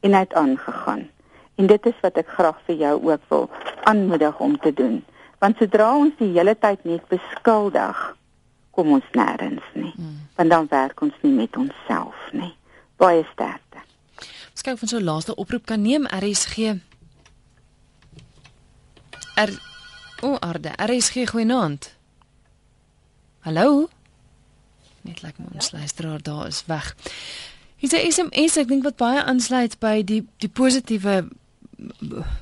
en 0.00 0.12
hy 0.12 0.20
het 0.20 0.34
aangegaan. 0.34 1.08
En 1.54 1.66
dit 1.66 1.86
is 1.86 1.98
wat 2.02 2.16
ek 2.18 2.28
graag 2.28 2.58
vir 2.66 2.76
jou 2.76 2.94
ook 3.10 3.28
wil 3.28 3.50
aanmoedig 3.82 4.38
om 4.38 4.58
te 4.58 4.72
doen. 4.72 5.04
Want 5.38 5.56
sodra 5.58 5.90
ons 5.96 6.14
die 6.18 6.32
hele 6.34 6.56
tyd 6.58 6.84
net 6.84 7.04
beskuldig, 7.08 8.00
kom 8.74 8.94
ons 8.96 9.10
nêrens 9.12 9.66
nie. 9.74 9.92
Hmm. 9.94 10.16
Want 10.38 10.50
dan 10.50 10.66
werk 10.70 11.00
ons 11.00 11.14
nie 11.22 11.32
met 11.32 11.56
onsself 11.56 12.16
nie. 12.32 12.54
Baie 12.96 13.22
sterkte. 13.32 13.82
Ons 14.54 14.66
kyk 14.66 14.78
van 14.78 14.90
so 14.90 15.02
laaste 15.02 15.34
oproep 15.34 15.66
kan 15.66 15.82
neem 15.82 16.08
RSG. 16.10 16.74
Er 19.34 19.54
O, 20.22 20.36
Arde, 20.40 20.70
RSG 20.80 21.26
goeienaand. 21.28 21.90
Hallo. 23.44 23.88
Net 25.04 25.20
like 25.22 25.42
ons 25.52 25.72
luisteraar 25.74 26.22
daar 26.22 26.46
is 26.46 26.62
weg. 26.66 26.94
Hier 27.76 27.92
is 27.92 28.16
'n 28.16 28.30
SMS 28.30 28.56
ek 28.56 28.68
dink 28.68 28.82
wat 28.82 28.96
baie 28.96 29.22
aansluit 29.22 29.78
by 29.78 30.02
die 30.02 30.24
die 30.38 30.48
positiewe 30.48 31.28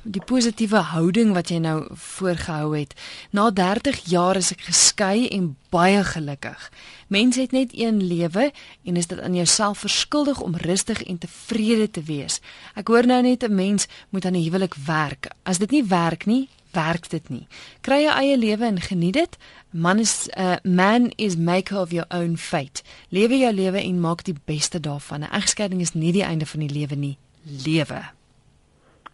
die 0.03 0.21
positiewe 0.25 0.77
houding 0.93 1.33
wat 1.33 1.49
jy 1.49 1.57
nou 1.63 1.87
voorgehou 1.91 2.77
het. 2.77 2.93
Na 3.31 3.49
30 3.51 3.99
jaar 4.11 4.35
is 4.35 4.51
ek 4.51 4.61
geskei 4.69 5.27
en 5.27 5.55
baie 5.73 6.03
gelukkig. 6.03 6.71
Mense 7.07 7.41
het 7.41 7.51
net 7.51 7.73
een 7.73 8.03
lewe 8.03 8.51
en 8.83 8.95
is 8.97 9.07
dit 9.07 9.19
aan 9.19 9.35
jouself 9.35 9.83
verskuldig 9.85 10.41
om 10.41 10.55
rustig 10.55 11.03
en 11.03 11.17
tevrede 11.17 11.91
te 11.91 12.03
wees. 12.03 12.39
Ek 12.75 12.87
hoor 12.87 13.05
nou 13.05 13.21
net 13.21 13.43
'n 13.43 13.55
mens 13.55 13.87
moet 14.09 14.25
aan 14.25 14.35
'n 14.35 14.43
huwelik 14.43 14.75
werk. 14.85 15.27
As 15.43 15.57
dit 15.57 15.71
nie 15.71 15.83
werk 15.83 16.25
nie, 16.25 16.49
werk 16.71 17.09
dit 17.09 17.29
nie. 17.29 17.47
Kry 17.81 18.01
jou 18.03 18.13
eie 18.17 18.37
lewe 18.37 18.65
en 18.65 18.81
geniet 18.81 19.13
dit. 19.13 19.37
Man 19.69 19.99
is 19.99 20.27
'n 20.27 20.41
uh, 20.41 20.55
man 20.63 21.11
is 21.15 21.35
maker 21.35 21.79
of 21.79 21.91
your 21.91 22.07
own 22.09 22.37
fate. 22.37 22.83
Lewe 23.09 23.37
jou 23.37 23.53
lewe 23.53 23.79
en 23.81 23.99
maak 23.99 24.23
die 24.23 24.35
beste 24.45 24.79
daarvan. 24.79 25.19
'n 25.19 25.31
Egskeiding 25.31 25.81
is 25.81 25.93
nie 25.93 26.11
die 26.11 26.23
einde 26.23 26.45
van 26.45 26.59
die 26.59 26.69
lewe 26.79 26.95
nie. 26.95 27.17
Lewe. 27.43 28.01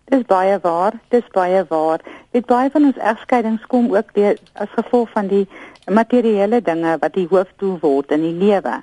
Dis 0.10 0.24
baie 0.26 0.58
waar, 0.62 0.95
dis 1.13 1.26
baie 1.34 1.65
waar. 1.69 2.02
Dit 2.34 2.45
baie 2.50 2.69
van 2.74 2.88
ons 2.88 2.98
egskeidings 2.98 3.65
kom 3.69 3.91
ook 3.93 4.08
deur 4.15 4.38
as 4.54 4.72
gevolg 4.74 5.10
van 5.13 5.28
die 5.30 5.43
materiële 5.86 6.62
dinge 6.65 6.95
wat 7.02 7.13
die 7.13 7.28
hoofdoel 7.30 7.76
word 7.84 8.15
in 8.17 8.24
die 8.26 8.34
lewe. 8.34 8.80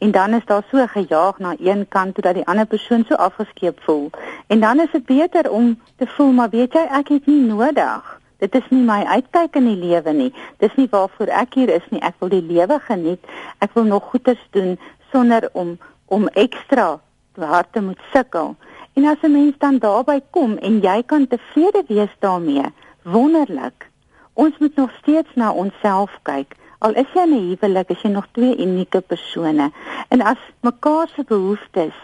En 0.00 0.14
dan 0.16 0.34
is 0.38 0.46
daar 0.48 0.64
so 0.70 0.86
gejaag 0.86 1.38
na 1.38 1.52
een 1.58 1.84
kant 1.88 2.14
toe 2.14 2.24
dat 2.24 2.38
die 2.38 2.46
ander 2.48 2.66
persoon 2.66 3.04
so 3.08 3.14
afgeskeep 3.14 3.82
voel. 3.84 4.08
En 4.46 4.60
dan 4.60 4.80
is 4.80 4.88
dit 4.92 5.04
beter 5.04 5.50
om 5.50 5.76
te 5.96 6.06
voel 6.06 6.32
maar 6.32 6.48
weet 6.48 6.72
jy 6.72 6.86
ek 7.00 7.12
het 7.12 7.28
nie 7.28 7.42
nodig. 7.50 8.08
Dit 8.40 8.54
is 8.56 8.72
nie 8.72 8.80
my 8.80 9.02
uitkyk 9.04 9.60
in 9.60 9.68
die 9.68 9.76
lewe 9.76 10.16
nie. 10.16 10.30
Dis 10.64 10.72
nie 10.80 10.88
waarvoor 10.88 11.28
ek 11.42 11.60
hier 11.60 11.74
is 11.76 11.84
nie. 11.92 12.00
Ek 12.00 12.16
wil 12.24 12.32
die 12.32 12.46
lewe 12.54 12.80
geniet. 12.88 13.20
Ek 13.60 13.76
wil 13.76 13.84
nog 13.84 14.08
goeders 14.14 14.48
doen 14.56 14.78
sonder 15.12 15.50
om 15.52 15.76
om 16.08 16.28
ekstra 16.40 16.96
hard 17.36 17.68
te 17.72 17.80
moet 17.84 18.00
sukkel. 18.12 18.54
En 18.92 19.04
as 19.04 19.20
'n 19.22 19.32
mens 19.32 19.54
dan 19.58 19.78
daarby 19.78 20.20
kom 20.30 20.56
en 20.56 20.80
jy 20.80 21.02
kan 21.02 21.26
tevrede 21.26 21.82
wees 21.86 22.14
daarmee, 22.18 22.64
wonderlik. 23.02 23.88
Ons 24.32 24.58
moet 24.58 24.76
nog 24.76 24.90
steeds 25.00 25.28
na 25.34 25.52
onsself 25.52 26.18
kyk. 26.22 26.56
Al 26.78 26.94
is 26.94 27.06
jy 27.14 27.24
'n 27.26 27.32
huwelik, 27.32 27.88
is 27.90 28.02
jy 28.02 28.10
nog 28.10 28.26
twee 28.32 28.56
unieke 28.58 29.00
persone. 29.00 29.70
En 30.08 30.20
as 30.20 30.38
mekaar 30.60 31.08
se 31.08 31.24
behoeftes 31.24 31.94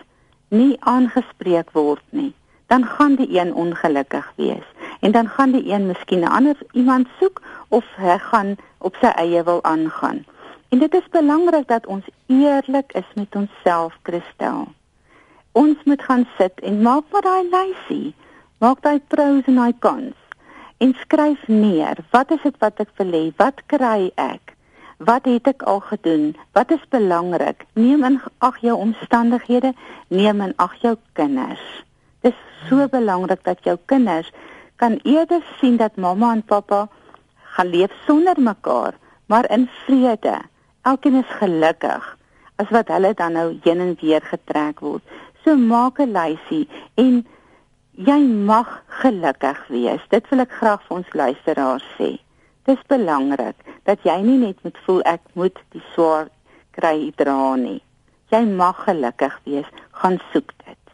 nie 0.49 0.77
aangespreek 0.81 1.71
word 1.71 2.03
nie, 2.11 2.35
dan 2.67 2.85
gaan 2.85 3.15
die 3.15 3.41
een 3.41 3.55
ongelukkig 3.55 4.33
wees 4.37 4.67
en 5.01 5.13
dan 5.13 5.29
gaan 5.29 5.51
die 5.51 5.73
een 5.73 5.87
miskien 5.87 6.21
'n 6.21 6.35
ander 6.39 6.57
iemand 6.73 7.09
soek 7.21 7.43
of 7.69 7.85
hy 7.97 8.19
gaan 8.19 8.57
op 8.79 8.97
sy 9.01 9.07
eie 9.07 9.43
wil 9.43 9.65
aangaan. 9.65 10.25
En 10.69 10.79
dit 10.79 10.95
is 10.95 11.09
belangrik 11.11 11.69
dat 11.69 11.87
ons 11.87 12.05
eerlik 12.27 12.93
is 12.93 13.11
met 13.15 13.35
onsself, 13.35 13.99
Christel 14.03 14.69
ons 15.57 15.89
moet 15.89 16.03
gaan 16.09 16.29
sit 16.37 16.61
en 16.61 16.83
maak 16.85 17.09
maar 17.13 17.25
daai 17.25 17.49
lysie. 17.57 18.15
Maak 18.61 18.85
daai 18.85 19.01
pros 19.09 19.49
en 19.49 19.61
daai 19.63 19.75
cons. 19.81 20.17
en 20.79 20.93
skryf 21.01 21.47
neer 21.49 21.97
wat 22.11 22.31
is 22.31 22.43
dit 22.45 22.57
wat 22.61 22.81
ek 22.85 22.93
wil 23.01 23.15
hê? 23.17 23.23
Wat 23.41 23.63
kry 23.73 24.11
ek? 24.21 24.53
Wat 25.09 25.29
het 25.29 25.49
ek 25.49 25.65
al 25.69 25.81
gedoen? 25.85 26.35
Wat 26.57 26.73
is 26.73 26.83
belangrik? 26.93 27.65
Neem 27.77 28.05
in 28.05 28.19
ag 28.45 28.61
jou 28.65 28.77
omstandighede 28.77 29.73
neem 30.09 30.41
in 30.45 30.53
ag 30.61 30.77
jou 30.83 30.97
kinders. 31.17 31.65
Dis 32.25 32.37
so 32.69 32.89
belangrik 32.93 33.45
dat 33.45 33.65
jou 33.65 33.77
kinders 33.89 34.29
kan 34.77 34.99
eerder 35.05 35.45
sien 35.61 35.77
dat 35.81 35.97
mamma 35.97 36.33
en 36.37 36.45
pappa 36.45 36.87
gaan 37.57 37.73
leef 37.73 37.93
sonder 38.07 38.37
mekaar 38.41 38.97
maar 39.27 39.49
in 39.51 39.69
vrede. 39.85 40.39
Elkeen 40.83 41.23
is 41.25 41.37
gelukkig 41.41 42.05
as 42.57 42.69
wat 42.73 42.89
hulle 42.89 43.15
dan 43.15 43.33
nou 43.37 43.49
heen 43.65 43.81
en 43.81 43.97
weer 44.01 44.25
getrek 44.25 44.81
word 44.81 45.05
so 45.47 45.57
maak 45.57 46.03
'n 46.03 46.13
lysie 46.13 46.67
en 46.99 47.25
Jy 47.97 48.27
mag 48.29 48.69
gelukkig 49.01 49.61
wees. 49.73 50.03
Dit 50.13 50.27
wil 50.29 50.43
ek 50.45 50.53
graag 50.53 50.83
vir 50.85 50.97
ons 50.99 51.13
luisteraars 51.17 51.85
sê. 51.97 52.11
Dis 52.69 52.83
belangrik 52.93 53.57
dat 53.89 54.05
jy 54.05 54.19
nie 54.21 54.37
net 54.43 54.61
moet 54.67 54.77
voel 54.85 55.01
ek 55.09 55.23
moet 55.33 55.57
die 55.73 55.81
swaar 55.95 56.29
kry 56.77 57.09
dra 57.17 57.55
nie. 57.57 57.81
Jy 58.35 58.43
mag 58.53 58.85
gelukkig 58.85 59.39
wees. 59.49 59.71
Gaan 59.97 60.21
soek 60.29 60.53
dit. 60.67 60.86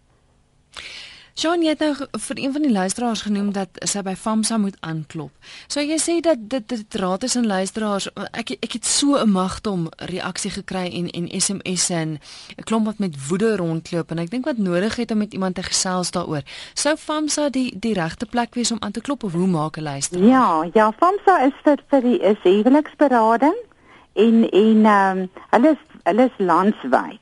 Jean 1.35 1.63
het 1.65 1.79
nou 1.79 1.95
vir 1.97 2.39
een 2.39 2.53
van 2.53 2.63
die 2.63 2.73
luisteraars 2.73 3.23
genoem 3.23 3.53
dat 3.53 3.69
sy 3.89 4.03
by 4.05 4.13
FAMSA 4.15 4.59
moet 4.61 4.77
aanklop. 4.81 5.31
So 5.67 5.81
jy 5.81 5.97
sê 5.97 6.19
dat 6.21 6.43
dit 6.53 6.69
dit 6.69 6.95
raad 7.01 7.23
is 7.25 7.37
aan 7.37 7.47
luisteraars. 7.47 8.11
Ek 8.37 8.53
ek 8.59 8.73
het 8.73 8.87
so 8.87 9.17
'n 9.17 9.31
magte 9.31 9.71
om 9.71 9.89
reaksie 9.97 10.51
gekry 10.51 10.87
en 10.93 11.09
en 11.11 11.41
SMS'e 11.41 11.95
en 11.95 12.19
'n 12.59 12.65
klomp 12.65 12.87
wat 12.87 12.99
met 12.99 13.29
woede 13.29 13.57
rondloop 13.57 14.11
en 14.11 14.19
ek 14.19 14.31
dink 14.31 14.45
wat 14.45 14.59
nodig 14.59 14.97
het 14.97 15.11
om 15.11 15.19
met 15.19 15.33
iemand 15.33 15.55
te 15.55 15.63
gesels 15.63 16.11
daaroor. 16.11 16.43
Sou 16.75 16.97
FAMSA 16.97 17.49
die 17.49 17.79
die 17.79 17.95
regte 17.95 18.27
plek 18.27 18.55
wees 18.55 18.73
om 18.73 18.81
aan 18.81 18.93
te 18.93 19.01
klop 19.01 19.23
of 19.23 19.33
hoe 19.33 19.47
maak 19.47 19.77
'n 19.77 19.83
luisteraar? 19.83 20.25
Ja, 20.25 20.69
ja, 20.73 20.93
FAMSA 20.93 21.45
is 21.47 21.57
vir 21.65 21.79
vir 21.89 22.01
die 22.01 22.19
is 22.19 22.39
huweliksberading 22.43 23.57
en 24.13 24.51
en 24.51 24.85
ehm 24.85 25.19
um, 25.19 25.31
hulle 25.51 25.71
is 25.71 25.83
hulle 26.03 26.25
is 26.25 26.47
landwyd. 26.47 27.22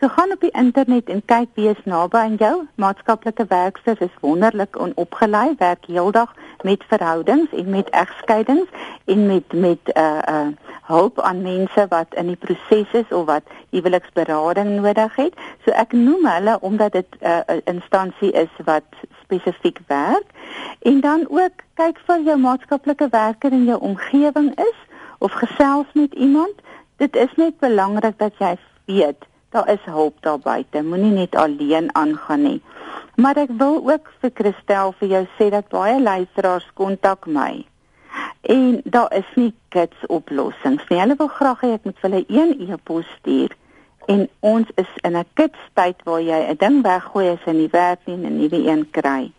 So 0.00 0.08
gaan 0.08 0.30
op 0.30 0.40
die 0.40 0.50
internet 0.50 1.08
en 1.10 1.24
kyk 1.26 1.48
wie 1.58 1.68
is 1.68 1.78
naby 1.84 2.16
aan 2.16 2.34
jou. 2.38 2.66
Maatskaplike 2.78 3.44
werkers 3.50 3.98
is 3.98 4.20
wonderlik 4.20 4.76
en 4.76 4.92
opgelei, 4.94 5.54
werk 5.58 5.86
heeldag 5.90 6.34
met 6.62 6.84
verhoudings 6.86 7.50
en 7.50 7.70
met 7.70 7.88
egskeidings 7.90 8.68
en 9.04 9.26
met 9.26 9.52
met 9.52 9.78
'n 9.84 9.98
uh, 9.98 10.18
uh 10.28 10.46
hulp 10.82 11.20
aan 11.20 11.42
mense 11.42 11.86
wat 11.88 12.14
in 12.14 12.26
die 12.26 12.36
proses 12.36 12.92
is 12.92 13.08
of 13.10 13.24
wat 13.26 13.42
huweliksberading 13.70 14.68
nodig 14.80 15.16
het. 15.16 15.34
So 15.64 15.70
ek 15.70 15.92
noem 15.92 16.26
hulle 16.26 16.58
omdat 16.60 16.92
dit 16.92 17.16
'n 17.20 17.26
uh, 17.26 17.56
instansie 17.64 18.30
is 18.32 18.52
wat 18.64 18.86
spesifiek 19.22 19.80
werk. 19.86 20.28
En 20.82 21.00
dan 21.00 21.26
ook 21.28 21.56
kyk 21.74 21.98
vir 22.06 22.20
jou 22.20 22.38
maatskaplike 22.38 23.08
werker 23.10 23.52
in 23.52 23.64
jou 23.64 23.80
omgewing 23.80 24.54
is 24.58 24.78
of 25.18 25.32
gesels 25.32 25.86
met 25.92 26.14
iemand. 26.14 26.54
Dit 26.96 27.16
is 27.16 27.34
net 27.36 27.58
belangrik 27.58 28.18
dat 28.18 28.32
jy 28.38 28.56
weet 28.84 29.26
daar 29.50 29.68
is 29.72 29.84
hulp 29.84 30.16
daar 30.20 30.38
buite. 30.38 30.82
Moenie 30.82 31.12
net 31.12 31.36
alleen 31.36 31.94
aangaan 31.94 32.42
nie. 32.42 32.62
Maar 33.16 33.36
ek 33.36 33.50
wil 33.58 33.80
ook 33.90 34.10
vir 34.20 34.30
Christel 34.34 34.92
vir 35.00 35.08
jou 35.08 35.24
sê 35.38 35.48
dat 35.50 35.68
baie 35.72 35.96
luisteraars 36.02 36.68
kontak 36.74 37.26
my. 37.26 37.64
En 38.40 38.80
daar 38.84 39.14
is 39.14 39.30
nie 39.34 39.54
kits 39.74 40.06
oplossings 40.06 40.84
nie. 40.88 41.00
Hulle 41.00 41.16
wil 41.18 41.32
graag 41.38 41.64
hê 41.64 41.72
ek 41.78 41.88
moet 41.88 42.04
hulle 42.06 42.22
een 42.28 42.54
e-pos 42.68 43.08
stuur 43.18 43.56
en 44.08 44.28
ons 44.40 44.68
is 44.80 44.92
in 45.04 45.16
'n 45.16 45.26
kits 45.34 45.58
tyd 45.74 45.98
waar 46.04 46.22
jy 46.22 46.38
'n 46.50 46.56
ding 46.56 46.82
weggooi 46.82 47.28
as 47.28 47.44
'n 47.46 47.56
nie 47.56 47.72
werk 47.72 48.00
nie 48.06 48.14
en 48.14 48.24
'n 48.24 48.38
nuwe 48.38 48.60
een 48.68 48.90
kry. 48.90 49.32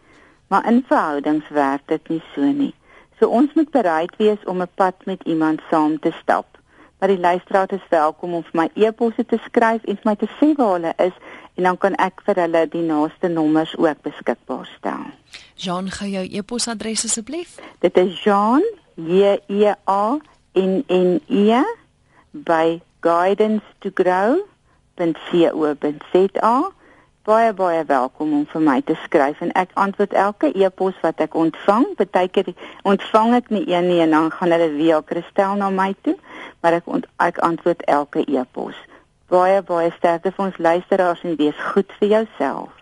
Maar 0.47 0.68
in 0.68 0.84
verhoudings 0.88 1.49
werk 1.49 1.82
dit 1.86 2.10
nie 2.10 2.22
so 2.36 2.41
nie. 2.41 2.74
So 3.20 3.28
ons 3.28 3.53
moet 3.53 3.72
bereid 3.72 4.14
wees 4.18 4.43
om 4.45 4.62
'n 4.62 4.76
pad 4.76 4.95
met 5.05 5.24
iemand 5.24 5.62
saam 5.70 5.99
te 5.99 6.12
stap 6.22 6.59
maar 7.00 7.10
die 7.10 7.20
luisteraar 7.20 7.72
is 7.74 7.86
welkom 7.89 8.34
om 8.34 8.43
vir 8.43 8.58
my 8.62 8.68
e-posse 8.76 9.26
te 9.26 9.39
skryf 9.45 9.84
en 9.84 10.00
vir 10.02 10.10
my 10.12 10.16
te 10.20 10.30
sê 10.39 10.52
waar 10.58 10.74
hulle 10.76 10.93
is 10.97 11.16
en 11.56 11.64
dan 11.68 11.78
kan 11.78 11.95
ek 12.00 12.22
vir 12.28 12.41
hulle 12.43 12.66
die 12.72 12.84
naaste 12.88 13.28
nommers 13.32 13.76
ook 13.78 14.02
beskikbaar 14.04 14.68
stel. 14.78 15.08
Jean, 15.56 15.89
gee 15.91 16.12
jou 16.12 16.26
e-posadres 16.39 17.06
asseblief. 17.08 17.58
Dit 17.80 17.97
is 17.97 18.24
Jean 18.24 18.64
J 18.95 19.39
E 19.47 19.74
A 19.88 20.20
N 20.56 20.84
N 20.88 21.20
E 21.28 21.64
by 22.32 22.82
guidance 23.00 23.66
to 23.80 23.91
grow 23.93 24.39
.co.za 25.00 26.56
baie 27.30 27.54
baie 27.54 27.84
welkom 27.86 28.32
om 28.34 28.46
vir 28.50 28.62
my 28.66 28.80
te 28.82 28.96
skryf 29.04 29.42
en 29.46 29.52
ek 29.62 29.76
antwoord 29.84 30.16
elke 30.18 30.50
e-pos 30.58 30.98
wat 31.04 31.22
ek 31.22 31.36
ontvang. 31.38 31.86
Partykeer 32.00 32.50
ontvang 32.90 33.36
ek 33.38 33.52
nie 33.54 33.66
een 33.70 33.86
nie 33.92 34.00
en 34.06 34.16
dan 34.16 34.32
gaan 34.34 34.56
hulle 34.56 34.70
weer 34.80 35.04
Christel 35.06 35.60
na 35.62 35.70
my 35.70 35.92
toe, 36.08 36.16
maar 36.64 36.80
ek 36.80 36.90
ont, 36.90 37.06
ek 37.22 37.38
antwoord 37.46 37.86
elke 37.86 38.26
e-pos. 38.26 38.78
Baie 39.30 39.62
baie 39.62 39.94
sterkte 40.00 40.34
vir 40.34 40.48
ons 40.48 40.58
luisteraars 40.58 41.22
en 41.22 41.38
wees 41.38 41.64
goed 41.70 41.98
vir 42.02 42.14
jouself. 42.18 42.74